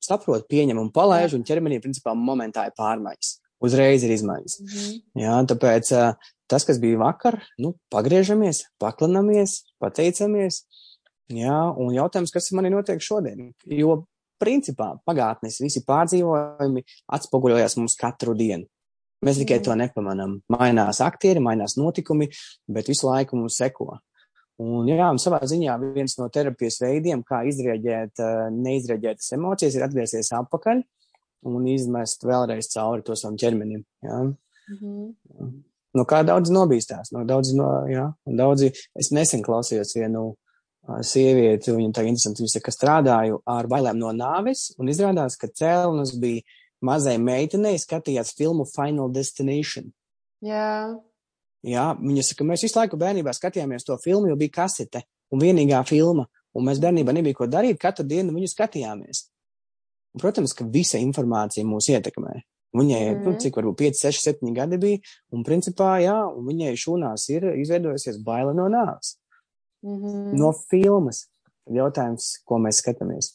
saprot, 0.00 0.46
pieņem 0.48 0.78
un 0.78 0.90
palaiž, 0.90 1.34
un 1.34 1.42
ķermenī, 1.42 1.80
principā, 1.80 2.14
momentā 2.14 2.66
ir 2.66 2.72
pārmaiņas. 2.78 3.39
Uzreiz 3.60 4.04
ir 4.04 4.14
izmaiņas. 4.14 4.58
Mm 4.60 4.68
-hmm. 4.68 5.00
Jā, 5.20 5.36
tāpēc 5.52 5.92
tas, 6.48 6.64
kas 6.64 6.80
bija 6.80 6.98
vakar, 6.98 7.40
nu, 7.58 7.74
pagriežamies, 7.92 8.64
paklanamies, 8.80 9.62
pateicamies. 9.78 10.64
Jā, 11.30 11.58
un 11.76 11.94
jautājums, 11.94 12.32
kas 12.32 12.50
man 12.52 12.66
ir 12.66 12.74
notiek 12.74 13.00
šodien? 13.00 13.52
Jo, 13.66 14.04
principā, 14.40 14.96
pagātnes 15.06 15.60
visi 15.60 15.84
pārdzīvojumi 15.86 16.82
atspoguļojas 17.06 17.76
mums 17.76 17.96
katru 18.00 18.34
dienu. 18.34 18.66
Mēs 19.20 19.36
tikai 19.36 19.58
mm. 19.58 19.64
to 19.64 19.74
nepamanām. 19.76 20.38
Mainās 20.48 21.02
aktieri, 21.04 21.42
mainās 21.44 21.76
notikumi, 21.76 22.30
bet 22.66 22.88
visu 22.88 23.06
laiku 23.06 23.36
mums 23.36 23.58
seko. 23.60 23.98
Un, 24.60 24.88
jā, 24.88 25.06
un 25.08 25.20
savā 25.20 25.40
ziņā 25.48 25.76
viens 25.94 26.16
no 26.18 26.28
terapijas 26.32 26.80
veidiem, 26.82 27.22
kā 27.24 27.42
izrēģēt 27.48 28.20
neizrēģētas 28.56 29.32
emocijas, 29.36 29.76
ir 29.76 29.84
atgriezties 29.86 30.32
atpakaļ 30.36 30.82
un 31.46 31.66
izmest 31.70 32.24
vēlreiz 32.26 32.68
cauri 32.72 33.04
to 33.06 33.16
savam 33.16 33.38
ķermenim. 33.40 33.84
Jā. 34.04 34.20
Mm 34.20 34.78
-hmm 34.80 35.58
no 35.96 36.06
kā 36.08 36.22
daudz 36.26 36.52
nobīstās. 36.52 37.12
No 37.14 37.24
daudz, 37.28 37.52
no, 37.56 37.68
jā, 37.90 38.06
daudzi, 38.26 38.72
es 38.98 39.10
nesen 39.14 39.42
klausījos 39.46 39.94
vienu 39.96 40.24
uh, 40.30 41.00
sievieti, 41.06 41.74
viņa 41.74 41.94
tā 41.96 42.06
interesanti, 42.06 42.44
viņa 42.44 42.56
saka, 42.56 42.74
strādāju 42.74 43.40
ar 43.50 43.68
bailēm 43.70 44.00
no 44.00 44.12
nāves, 44.16 44.70
un 44.80 44.90
izrādās, 44.92 45.38
ka 45.40 45.50
cēlonis 45.50 46.16
bija 46.20 46.44
mazai 46.86 47.18
meitenei 47.20 47.76
skatījās 47.80 48.34
filmu 48.38 48.66
Final 48.70 49.10
Destination. 49.12 49.90
Jā. 50.44 50.96
Jā, 51.66 51.90
viņa 52.00 52.22
saka, 52.24 52.46
mēs 52.48 52.64
visu 52.64 52.78
laiku 52.78 52.96
bērnībā 53.00 53.34
skatījāmies 53.36 53.84
to 53.84 53.98
filmu, 54.00 54.30
jo 54.30 54.38
bija 54.40 54.62
kasete 54.62 55.02
un 55.30 55.42
vienīgā 55.42 55.82
filma, 55.88 56.24
un 56.56 56.64
mēs 56.66 56.80
bērnībā 56.82 57.12
nebija 57.12 57.36
ko 57.36 57.50
darīt, 57.50 57.78
katru 57.82 58.06
dienu 58.08 58.32
viņu 58.32 58.48
skatījāmies. 58.48 59.26
Un, 60.10 60.22
protams, 60.22 60.54
ka 60.56 60.66
visa 60.66 60.98
informācija 60.98 61.66
mūs 61.66 61.90
ietekmē. 61.92 62.40
Viņai, 62.76 63.00
mm. 63.10 63.24
nu, 63.26 63.34
cik 63.42 63.58
varbūt 63.58 63.80
5, 63.82 64.00
6, 64.06 64.22
7 64.42 64.54
gadi 64.54 64.78
bija, 64.78 65.00
un 65.34 65.42
principā, 65.46 65.96
jā, 66.02 66.16
un 66.30 66.46
viņai 66.46 66.76
šūnās 66.78 67.26
ir 67.34 67.48
izveidojusies 67.58 68.20
baila 68.26 68.54
no 68.54 68.68
nāves. 68.70 69.16
Mm 69.82 69.96
-hmm. 69.96 70.38
No 70.38 70.52
filmas. 70.70 71.26
Jautājums, 71.70 72.42
ko 72.44 72.58
mēs 72.58 72.82
skatāmies. 72.82 73.34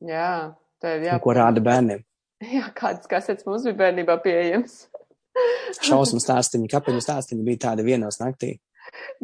Jā, 0.00 0.54
tā 0.82 0.96
ir 0.96 1.06
jā. 1.08 1.20
Ko 1.20 1.32
rāda 1.32 1.60
bērniem. 1.60 2.04
Jā, 2.44 2.68
kādas 2.74 3.06
kasetes 3.08 3.46
mums 3.46 3.62
bija 3.62 3.76
bērnībā 3.76 4.18
pieejams. 4.22 4.88
Šausmu 5.80 6.20
stāstiņi, 6.20 6.68
kapeņu 6.70 7.00
stāstiņi 7.00 7.44
bija 7.46 7.58
tādi 7.68 7.86
vienos 7.86 8.20
naktī. 8.20 8.58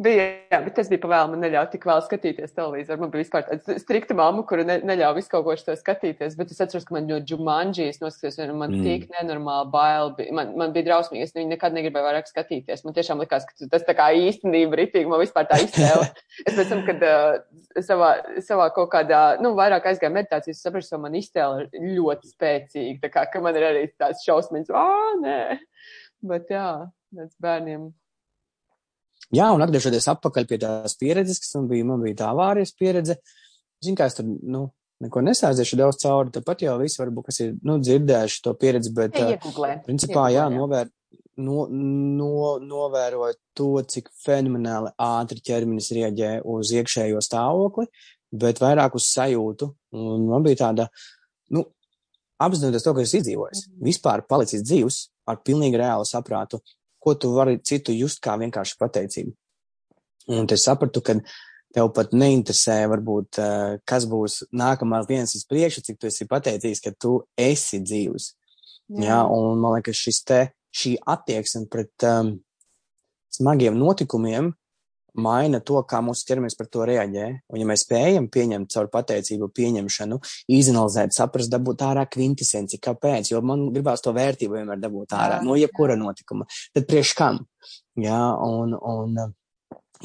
Bija, 0.01 0.25
jā, 0.51 0.59
bet 0.65 0.75
tas 0.77 0.89
bija 0.91 1.01
pavēl, 1.03 1.29
man 1.31 1.41
neļauj 1.43 1.67
tik 1.73 1.85
vēl 1.87 2.01
skatīties 2.05 2.53
televizoru. 2.55 3.01
Man 3.03 3.11
bija 3.13 3.23
vispār 3.23 3.45
tāda 3.47 3.75
strikta 3.79 4.15
mamma, 4.17 4.43
kura 4.47 4.65
ne, 4.67 4.77
neļauj 4.87 5.15
visu 5.17 5.31
kaut 5.31 5.45
ko 5.45 5.55
šo 5.59 5.75
skatīties, 5.79 6.35
bet 6.39 6.51
es 6.53 6.59
atceros, 6.63 6.85
ka 6.87 6.95
man 6.95 7.07
no 7.09 7.19
Jumanjijas 7.27 8.01
noskatījos, 8.01 8.39
un 8.45 8.59
man 8.59 8.75
mm. 8.75 8.87
tik 8.87 9.05
nenormāli 9.15 9.71
bail, 9.73 10.11
bija. 10.17 10.35
Man, 10.37 10.53
man 10.59 10.75
bija 10.75 10.89
drausmīgi, 10.89 11.27
es 11.27 11.35
viņu 11.35 11.53
nekad 11.53 11.77
negribēju 11.77 12.07
vairāk 12.07 12.29
skatīties. 12.31 12.83
Man 12.87 12.97
tiešām 12.97 13.23
likās, 13.23 13.47
ka 13.47 13.69
tas 13.71 13.87
tā 13.87 13.95
kā 13.97 14.09
īstenība 14.17 14.81
ritīgi 14.81 15.11
man 15.11 15.23
vispār 15.23 15.47
tā 15.51 15.61
izcēla. 15.63 16.09
es 16.47 16.57
pēc 16.57 16.73
tam, 16.73 16.83
kad 16.89 17.07
uh, 17.07 17.39
savā, 17.87 18.11
savā 18.43 18.67
kaut 18.75 18.91
kādā, 18.95 19.23
nu, 19.43 19.53
vairāk 19.59 19.87
aizgāju 19.91 20.17
meditācijas, 20.17 20.63
sapratu, 20.65 20.91
ka 20.91 21.01
man 21.05 21.17
izcēla 21.21 21.69
ļoti 21.71 22.33
spēcīgi, 22.33 22.99
tā 23.05 23.13
kā, 23.13 23.27
ka 23.31 23.43
man 23.43 23.59
ir 23.59 23.69
arī 23.71 23.87
tāds 23.95 24.25
šausmīgs, 24.27 24.73
ā, 24.73 24.87
nē. 25.23 25.41
Bet 26.27 26.51
jā, 26.53 26.67
tāds 27.15 27.35
bērniem 27.41 27.89
Jā, 29.35 29.47
un 29.55 29.63
atgriežoties 29.63 30.09
atpakaļ 30.11 30.47
pie 30.49 30.59
tās 30.61 30.97
pieredzes, 30.99 31.39
kas 31.39 31.55
man 31.55 31.67
bija, 31.71 31.87
man 31.87 32.03
bija 32.03 32.19
tā 32.23 32.29
avārijas 32.33 32.73
pieredze. 32.75 33.17
Zinu, 33.81 33.97
kā 33.97 34.09
es 34.11 34.17
tur, 34.17 34.27
nu, 34.27 34.65
neko 35.01 35.23
nesāziešu 35.25 35.79
daudz 35.79 36.01
cauri, 36.03 36.33
tāpat 36.35 36.65
jau 36.65 36.77
visi 36.81 36.99
varbūt, 37.01 37.29
kas 37.29 37.39
ir, 37.45 37.53
nu, 37.67 37.77
dzirdējuši 37.81 38.41
to 38.45 38.53
pieredzi, 38.59 38.91
bet, 38.97 39.15
Ieguglē. 39.17 39.77
principā, 39.87 40.27
Ieguglē, 40.27 40.35
jā. 40.35 40.47
Novēr, 40.53 40.91
no, 41.41 41.65
no, 41.71 42.33
novērojot 42.65 43.39
to, 43.57 43.69
cik 43.93 44.11
fenomenāli 44.25 44.91
ātri 45.01 45.43
ķermenis 45.47 45.91
rieģē 45.97 46.33
uz 46.51 46.73
iekšējo 46.75 47.23
stāvokli, 47.23 47.87
bet 48.43 48.61
vairāk 48.63 48.99
uz 48.99 49.07
sajūtu. 49.15 49.71
Un 49.97 50.27
man 50.29 50.45
bija 50.45 50.65
tāda, 50.65 50.89
nu, 51.55 51.65
apzinoties 52.41 52.85
to, 52.85 52.93
ka 52.97 53.05
es 53.05 53.15
izdzīvojis, 53.17 53.65
-hmm. 53.65 53.81
vispār 53.87 54.27
palicis 54.27 54.63
dzīvs 54.67 55.01
ar 55.31 55.41
pilnīgi 55.45 55.79
reālu 55.81 56.05
saprātu, 56.07 56.61
ko 57.01 57.15
tu 57.17 57.31
vari 57.35 57.57
citu 57.65 57.95
just 57.97 58.21
kā 58.23 58.37
vienkārši 58.41 58.77
pateicību. 58.79 59.33
Un 60.31 60.45
es 60.53 60.67
sapratu, 60.67 61.01
ka 61.01 61.17
tev 61.73 61.89
pat 61.95 62.13
neinteresē, 62.13 62.77
varbūt, 62.91 63.39
uh, 63.41 63.79
kas 63.87 64.05
būs 64.09 64.41
nākamās 64.53 65.07
dienas 65.09 65.33
uz 65.39 65.47
priekšu, 65.49 65.83
cik 65.87 65.99
tu 65.99 66.09
esi 66.11 66.27
pateicīgs, 66.29 66.83
ka 66.83 66.93
tu 66.93 67.21
esi 67.39 67.81
dzīvs. 67.81 68.31
Jā. 68.91 69.05
Jā, 69.07 69.19
un 69.31 69.59
man 69.61 69.77
liekas, 69.77 69.97
šis 69.97 70.21
te, 70.27 70.41
šī 70.75 70.97
attieksme 71.13 71.65
pret 71.71 72.05
um, 72.07 72.35
smagiem 73.31 73.77
notikumiem 73.79 74.51
maina 75.19 75.59
to, 75.65 75.81
kā 75.87 75.99
mūsu 76.03 76.25
ķermenis 76.27 76.55
par 76.59 76.69
to 76.71 76.85
reaģē. 76.87 77.27
Un, 77.51 77.59
ja 77.61 77.67
mēs 77.67 77.85
spējam 77.85 78.29
pieņemt 78.31 78.71
caur 78.73 78.89
pateicību 78.93 79.49
pieņemšanu, 79.57 80.19
izanalizēt, 80.55 81.15
saprast, 81.15 81.51
dabūt 81.51 81.83
ārā 81.87 82.05
kvintesenci, 82.11 82.79
kāpēc, 82.83 83.33
jo 83.33 83.41
man 83.45 83.67
gribās 83.75 84.03
to 84.03 84.13
vērtību 84.15 84.59
vienmēr 84.59 84.81
dabūt 84.81 85.15
ārā 85.17 85.41
no 85.45 85.57
jebkura 85.59 85.97
notikuma, 85.99 86.47
tad 86.75 86.87
priekš 86.89 87.13
kam? 87.19 87.41
Jā, 87.99 88.21
un, 88.45 88.75
un, 88.77 89.19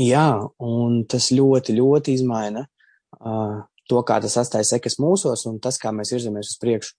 jā, 0.01 0.29
un 0.63 1.03
tas 1.11 1.31
ļoti, 1.33 1.77
ļoti 1.79 2.17
izmaina 2.19 2.67
uh, 2.67 3.63
to, 3.89 4.03
kā 4.07 4.19
tas 4.23 4.37
atstāja 4.43 4.75
sekas 4.75 4.99
mūsos 5.03 5.47
un 5.51 5.61
tas, 5.63 5.79
kā 5.83 5.95
mēs 5.95 6.13
virzamies 6.15 6.55
uz 6.55 6.63
priekšu. 6.63 6.97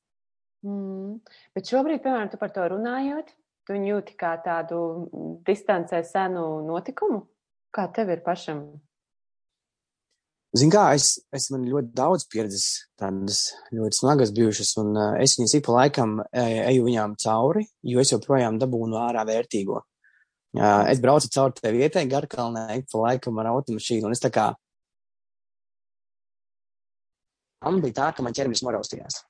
Mm. 0.67 1.19
Bet 1.55 1.69
šobrīd, 1.69 2.01
piemēram, 2.03 2.31
tu 2.31 2.39
par 2.41 2.51
to 2.55 2.65
runājot, 2.71 3.29
tu 3.67 3.77
jūti 3.77 4.15
kā 4.19 4.33
tādu 4.43 4.79
distancē 5.45 6.01
senu 6.07 6.47
notikumu? 6.65 7.25
Kā 7.77 7.85
tev 7.93 8.09
ir 8.09 8.23
pašam? 8.25 8.61
Zini, 10.57 10.71
kā 10.73 10.87
es, 10.97 11.11
es 11.35 11.49
man 11.53 11.67
ļoti 11.69 11.91
daudz 11.93 12.23
pieredzes, 12.31 12.65
tādas 12.97 13.43
ļoti 13.75 13.99
smagas 13.99 14.31
bijušas, 14.33 14.71
un 14.81 14.95
uh, 14.95 15.11
es 15.21 15.35
viņas 15.37 15.53
ik 15.59 15.65
pa 15.67 15.75
laikam 15.75 16.15
eju 16.31 16.87
viņām 16.87 17.13
cauri, 17.21 17.67
jo 17.85 18.01
es 18.01 18.13
joprojām 18.15 18.57
dabūnu 18.57 18.97
ārā 18.97 19.27
vērtīgo. 19.27 19.83
Uh, 20.57 20.87
es 20.89 21.03
braucu 21.03 21.29
cauri 21.35 21.59
tai 21.59 21.75
vietai, 21.75 22.07
garkalnē, 22.09 22.65
ik 22.79 22.89
pa 22.89 23.03
laikam 23.03 23.37
ar 23.43 23.51
automašīnu, 23.51 24.07
un 24.09 24.17
es 24.17 24.23
tā 24.23 24.31
kā. 24.33 24.47
Man 27.67 27.81
bija 27.83 27.99
tā, 27.99 28.11
ka 28.15 28.25
man 28.25 28.33
ķermenis 28.33 28.63
noraustījās. 28.65 29.21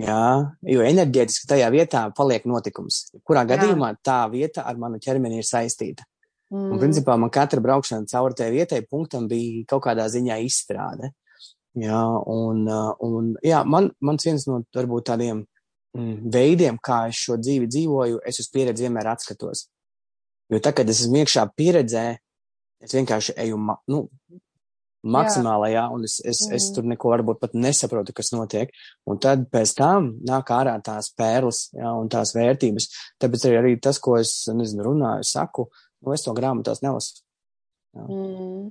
Jā, 0.00 0.22
jo 0.66 0.82
enerģētiski 0.82 1.46
tajā 1.50 1.68
vietā 1.70 2.06
paliek 2.16 2.48
notikums. 2.48 3.04
Kurā 3.28 3.44
gadījumā 3.46 3.92
Jā. 3.92 3.98
tā 4.08 4.20
vieta 4.32 4.64
ar 4.66 4.80
manu 4.80 4.98
ķermeni 5.02 5.42
ir 5.42 5.46
saistīta. 5.46 6.08
Mm. 6.52 6.68
Un, 6.74 6.78
principā, 6.80 7.16
man 7.16 7.32
katra 7.32 7.62
braukšana 7.64 8.08
cauri 8.10 8.36
tai 8.36 8.50
vietai 8.52 8.82
punktam 8.84 9.24
bija 9.30 9.64
kaut 9.70 9.86
kādā 9.86 10.04
ziņā 10.12 10.36
izstrāde. 10.44 11.14
Jā, 11.80 12.02
un, 12.28 12.66
un 12.68 13.30
jā, 13.40 13.62
man, 13.64 13.88
mans 14.04 14.26
viens 14.26 14.44
no 14.44 14.58
varbūt 14.76 15.06
tādiem 15.08 15.40
mm, 15.96 16.18
veidiem, 16.34 16.76
kā 16.76 17.06
es 17.08 17.22
šo 17.24 17.38
dzīvi 17.40 17.70
dzīvoju, 17.72 18.20
es 18.28 18.42
uz 18.44 18.50
pieredzi 18.52 18.84
vienmēr 18.84 19.08
atskatos. 19.14 19.70
Jo 20.52 20.60
tā, 20.60 20.74
kad 20.76 20.90
es 20.92 21.00
esmu 21.06 21.22
iekšā 21.22 21.46
pieredzē, 21.56 22.04
es 22.84 22.92
vienkārši 22.98 23.38
eju, 23.46 23.56
ma 23.56 23.78
nu, 23.88 24.02
maksimālajā, 25.02 25.86
un 25.94 26.04
es, 26.06 26.18
es, 26.20 26.42
mm. 26.44 26.56
es 26.58 26.68
tur 26.76 26.86
neko 26.86 27.10
varbūt 27.14 27.40
pat 27.42 27.56
nesaprotu, 27.58 28.14
kas 28.16 28.32
notiek. 28.34 28.70
Un 29.08 29.18
tad 29.22 29.48
pēc 29.52 29.72
tam 29.78 30.12
nāk 30.28 30.52
ārā 30.54 30.76
tās 30.84 31.10
pērles, 31.18 31.64
jā, 31.74 31.94
un 31.98 32.12
tās 32.12 32.34
vērtības. 32.36 32.88
Tāpēc 33.22 33.48
arī, 33.48 33.58
arī 33.62 33.72
tas, 33.82 33.98
ko 34.02 34.18
es, 34.20 34.34
nezinu, 34.52 34.84
runāju, 34.90 35.26
saku, 35.32 35.66
Nu, 36.02 36.14
es 36.16 36.24
to 36.26 36.34
grāmatās 36.36 36.82
nelasu. 36.84 37.22
Mm. 37.96 38.70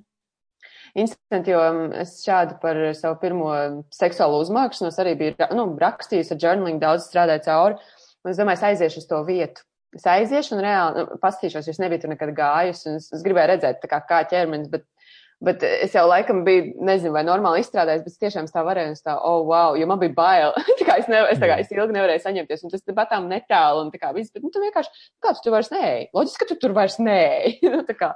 Interesanti, 0.91 1.53
jo 1.53 1.59
um, 1.63 1.81
es 1.95 2.17
šādu 2.25 2.57
par 2.61 2.77
savu 2.97 3.17
pirmo 3.21 3.51
seksuālo 3.95 4.41
uzmākšanos 4.43 4.97
arī 4.99 5.13
biju 5.19 5.49
nu, 5.55 5.69
rakstījis 5.79 6.33
ar 6.35 6.41
journaling, 6.43 6.81
daudz 6.81 7.07
strādāju 7.07 7.45
cauri. 7.47 7.77
Un 8.21 8.33
es 8.33 8.39
domāju, 8.41 8.59
es 8.59 8.65
aiziešu 8.71 9.01
uz 9.01 9.07
to 9.09 9.21
vietu. 9.27 9.63
Es 9.95 10.05
aiziešu 10.07 10.55
un 10.55 10.63
reāli 10.63 11.01
nu, 11.03 11.19
pastīšos, 11.23 11.67
jo 11.67 11.75
es 11.75 11.79
nebiju 11.81 12.03
tur 12.03 12.11
nekad 12.13 12.33
gājusi. 12.35 12.97
Es, 12.99 13.07
es 13.15 13.23
gribēju 13.25 13.53
redzēt, 13.53 13.87
kā, 13.91 14.01
kā 14.07 14.21
ķermenis, 14.31 14.71
bet 14.71 14.85
Bet 15.41 15.63
es 15.65 15.95
jau 15.97 16.03
laikam 16.05 16.43
biju, 16.45 16.75
nezinu, 16.85 17.15
vai 17.15 17.23
normāli 17.25 17.63
izstrādājis, 17.63 18.03
bet 18.05 18.17
tiešām 18.21 18.45
tā 18.53 18.61
varēja, 18.65 18.91
un 18.93 18.99
tā, 19.01 19.15
oh, 19.25 19.39
wow, 19.47 19.77
jo 19.79 19.87
man 19.89 19.97
bija 20.01 20.13
bail. 20.13 20.51
tā 20.79 20.85
kā 20.85 20.97
es, 21.01 21.07
nevar, 21.09 21.31
es, 21.33 21.39
tā 21.41 21.49
kā, 21.49 21.55
es 21.63 21.71
ilgi 21.73 21.95
nevarēju 21.95 22.21
saņemties, 22.27 22.61
un 22.67 22.73
tas 22.73 22.85
patām 22.99 23.25
netālu, 23.31 23.87
un 23.87 23.89
tā 23.93 23.97
kā 24.03 24.11
viss, 24.13 24.29
bet, 24.29 24.45
nu, 24.45 24.51
tu 24.53 24.61
vienkārši, 24.61 25.07
kāds 25.25 25.41
tu 25.41 25.53
vairs 25.53 25.71
nē, 25.73 25.87
loģiski, 26.13 26.43
ka 26.43 26.49
tu 26.51 26.59
tur 26.61 26.77
vairs 26.77 26.99
nē. 27.01 27.23
Nu, 27.71 27.81
kā, 27.97 28.11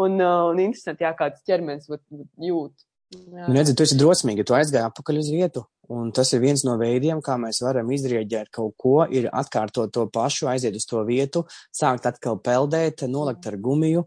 un, 0.00 0.16
uh, 0.18 0.48
un 0.50 0.58
interesanti, 0.64 1.04
jā, 1.06 1.12
kāds 1.14 1.44
ķermenis 1.46 1.86
jūt. 1.86 2.84
Jā. 3.14 3.46
Nu, 3.46 3.54
redzi, 3.54 3.74
tu 3.76 3.84
esi 3.84 3.96
drosmīgi, 4.00 4.44
tu 4.46 4.56
aizgāji 4.56 4.88
apakaļ 4.88 5.20
uz 5.20 5.28
vietu, 5.30 5.62
un 5.94 6.10
tas 6.14 6.32
ir 6.34 6.42
viens 6.42 6.64
no 6.66 6.74
veidiem, 6.80 7.20
kā 7.24 7.36
mēs 7.40 7.60
varam 7.62 7.90
izrieģēt 7.94 8.50
kaut 8.54 8.74
ko, 8.80 8.96
ir 9.06 9.28
atkārtot 9.30 9.92
to 9.94 10.06
pašu, 10.10 10.48
aiziet 10.50 10.74
uz 10.78 10.86
to 10.90 11.04
vietu, 11.06 11.44
sākt 11.74 12.08
atkal 12.10 12.40
peldēt, 12.42 13.06
nolikt 13.10 13.46
ar 13.50 13.58
gumiju, 13.62 14.06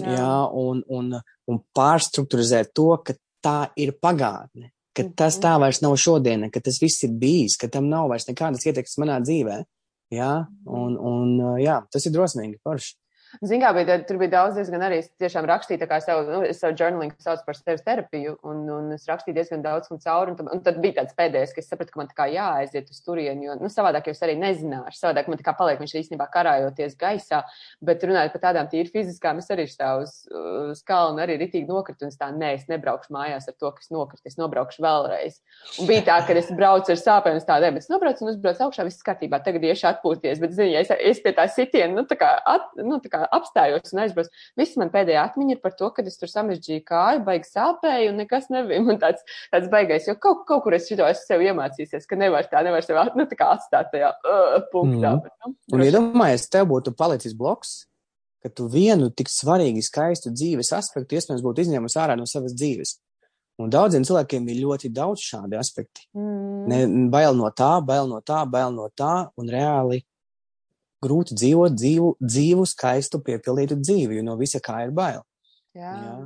jā, 0.00 0.16
jā 0.16 0.32
un, 0.60 0.82
un, 0.88 1.12
un 1.50 1.60
pārstruktūrizēt 1.76 2.72
to, 2.76 2.90
ka 3.04 3.16
tā 3.44 3.58
ir 3.80 3.94
pagātne, 4.00 4.70
ka 4.96 5.06
tas 5.16 5.38
tā 5.42 5.54
mhm. 5.54 5.64
vairs 5.66 5.82
nav 5.84 5.96
šodiena, 6.00 6.50
ka 6.52 6.62
tas 6.64 6.80
viss 6.82 7.04
ir 7.06 7.14
bijis, 7.20 7.58
ka 7.60 7.70
tam 7.72 7.90
nav 7.92 8.10
vairs 8.12 8.28
nekādas 8.30 8.66
ietekmes 8.66 8.98
manā 9.02 9.20
dzīvē. 9.24 9.62
Jā, 10.14 10.34
un, 10.68 10.94
un 11.00 11.30
jā, 11.58 11.80
tas 11.90 12.04
ir 12.06 12.12
drosmīgi, 12.14 12.60
forši. 12.62 12.92
Kā 13.42 13.70
bija, 13.74 13.96
tur 14.06 14.18
bija 14.20 14.32
daudz 14.34 14.58
diezgan 14.58 14.82
arī 14.86 15.00
tiešām 15.20 15.46
rakstīju, 15.48 15.80
tā 15.82 15.88
kā 15.90 15.98
savu, 16.04 16.24
nu, 16.28 16.52
savu 16.54 16.76
journalingu 16.78 17.16
saucu 17.22 17.44
par 17.46 17.56
sevis 17.58 17.82
terapiju, 17.86 18.36
un, 18.46 18.62
un 18.70 18.92
es 18.94 19.06
rakstīju 19.08 19.36
diezgan 19.38 19.64
daudz 19.64 19.90
un 19.94 20.00
cauri, 20.02 20.32
un, 20.32 20.38
tad, 20.38 20.50
un 20.54 20.62
tad 20.64 20.78
bija 20.82 21.00
tāds 21.00 21.16
pēdējais, 21.18 21.54
ka 21.54 21.62
es 21.62 21.70
sapratu, 21.70 21.94
ka 21.94 22.00
man 22.00 22.10
tā 22.10 22.16
kā 22.18 22.28
jāaiziet 22.30 22.90
uz 22.92 23.00
turieni, 23.04 23.48
jo, 23.48 23.56
nu, 23.60 23.70
savādāk 23.72 24.08
jau 24.08 24.14
es 24.14 24.22
arī 24.26 24.36
nezināšu, 24.40 25.00
savādāk 25.00 25.30
man 25.30 25.40
tā 25.40 25.46
kā 25.48 25.54
paliek 25.58 25.82
viņš 25.82 25.96
īstenībā 26.02 26.28
karājoties 26.34 26.96
gaisā, 27.00 27.42
bet 27.84 28.04
runājot 28.06 28.36
par 28.36 28.44
tādām 28.46 28.70
tīri 28.72 28.92
fiziskām, 28.94 29.40
es 29.42 29.50
arī 29.54 29.66
stāvu 29.70 30.06
uz, 30.06 30.14
uz 30.74 30.84
kalnu, 30.86 31.22
arī 31.24 31.38
ritīgi 31.42 31.70
nokritu, 31.70 32.06
un 32.06 32.14
es 32.14 32.20
tā, 32.20 32.30
nē, 32.34 32.54
es 32.60 32.68
nebraukšu 32.70 33.14
mājās 33.14 33.48
ar 33.50 33.58
to, 33.58 33.72
kas 33.78 33.90
nokrit, 33.94 34.22
es 34.28 34.38
nobraukšu 34.40 34.84
vēlreiz. 34.84 35.40
Un 35.80 35.90
bija 35.90 36.06
tā, 36.10 36.20
ka 36.26 36.38
es 36.38 36.52
braucu 36.54 36.94
ar 36.94 37.00
sāpēm, 37.00 37.40
es 37.40 37.48
tā, 37.48 37.58
nē, 37.62 37.72
bet 37.74 37.86
es 37.86 37.90
nobraucu 37.92 38.26
un 38.26 38.32
uzbraucu 38.34 38.68
augšā, 38.68 38.86
viss 38.86 39.06
kārtībā, 39.06 39.40
tagad 39.44 39.64
iešu 39.66 39.88
atpūties, 39.90 40.42
bet, 40.42 40.54
zini, 40.56 40.74
ja 40.76 40.84
es, 40.84 40.92
es 40.94 41.22
pie 41.24 41.34
tā 41.36 41.46
sitiena, 41.50 41.92
nu, 41.96 42.06
tā 42.08 42.18
kā, 42.20 42.30
at, 42.54 42.70
nu, 42.80 43.00
tā 43.02 43.12
kā 43.12 43.23
apstājos 43.32 43.94
un 43.94 44.02
aizbraucu. 44.04 44.42
Viss 44.58 44.78
man 44.80 44.90
pēdējā 44.94 45.22
atmiņa 45.30 45.56
ir 45.56 45.62
par 45.62 45.76
to, 45.78 45.88
ka 45.94 46.04
es 46.06 46.18
tur 46.20 46.30
samežģīju 46.32 46.84
kāju, 46.88 47.22
baigi 47.26 47.50
sāpēju 47.50 48.12
un 48.12 48.20
nekas 48.22 48.50
nebija. 48.52 48.82
Man 48.84 49.00
tāds, 49.02 49.24
tāds 49.54 49.70
baigais, 49.72 50.08
jo 50.10 50.16
kaut, 50.20 50.44
kaut 50.48 50.64
kur 50.66 50.76
es 50.76 50.88
šito 50.90 51.06
es 51.08 51.24
sev 51.28 51.44
iemācīsies, 51.44 52.08
ka 52.10 52.18
nevar 52.20 52.48
tā, 52.50 52.64
nevar 52.66 52.84
sev 52.84 53.00
nu, 53.16 53.28
tā 53.30 53.50
atstāt 53.54 53.90
tajā 53.94 54.12
uh, 54.14 54.60
punktā. 54.72 55.16
Mm. 55.16 55.24
Bet, 55.24 55.34
nu, 55.44 55.56
un 55.78 55.86
iedomājies, 55.86 56.48
tev 56.52 56.68
būtu 56.72 56.94
palicis 56.98 57.36
bloks, 57.38 57.84
ka 58.44 58.52
tu 58.52 58.68
vienu 58.68 59.08
tik 59.08 59.30
svarīgi 59.32 59.82
skaistu 59.84 60.32
dzīves 60.34 60.74
aspektu 60.76 61.16
iespējams 61.16 61.44
būtu 61.44 61.64
izņēmusi 61.64 62.00
ārā 62.02 62.18
no 62.20 62.28
savas 62.28 62.52
dzīves. 62.52 62.98
Un 63.62 63.70
daudziem 63.70 64.02
cilvēkiem 64.04 64.48
ir 64.50 64.64
ļoti 64.64 64.90
daudz 64.90 65.22
šādi 65.22 65.56
aspekti. 65.56 66.08
Mm. 66.18 66.64
Ne, 66.70 66.80
bail 67.12 67.36
no 67.38 67.48
tā, 67.54 67.76
bail 67.86 68.10
no 68.10 68.18
tā, 68.26 68.42
bail 68.50 68.74
no 68.74 68.88
tā, 68.90 69.28
un 69.38 69.50
reāli 69.50 70.02
grūti 71.04 71.36
dzīvot 71.38 71.76
dzīvu, 71.76 72.14
dzīvu 72.24 72.64
skaistu, 72.68 73.20
piepildītu 73.24 73.78
dzīvi, 73.82 74.18
jo 74.18 74.26
no 74.26 74.38
visa 74.40 74.62
kā 74.64 74.82
ir 74.86 74.94
bail. 74.96 75.22
Jā. 75.76 75.92
Jā. 75.92 76.16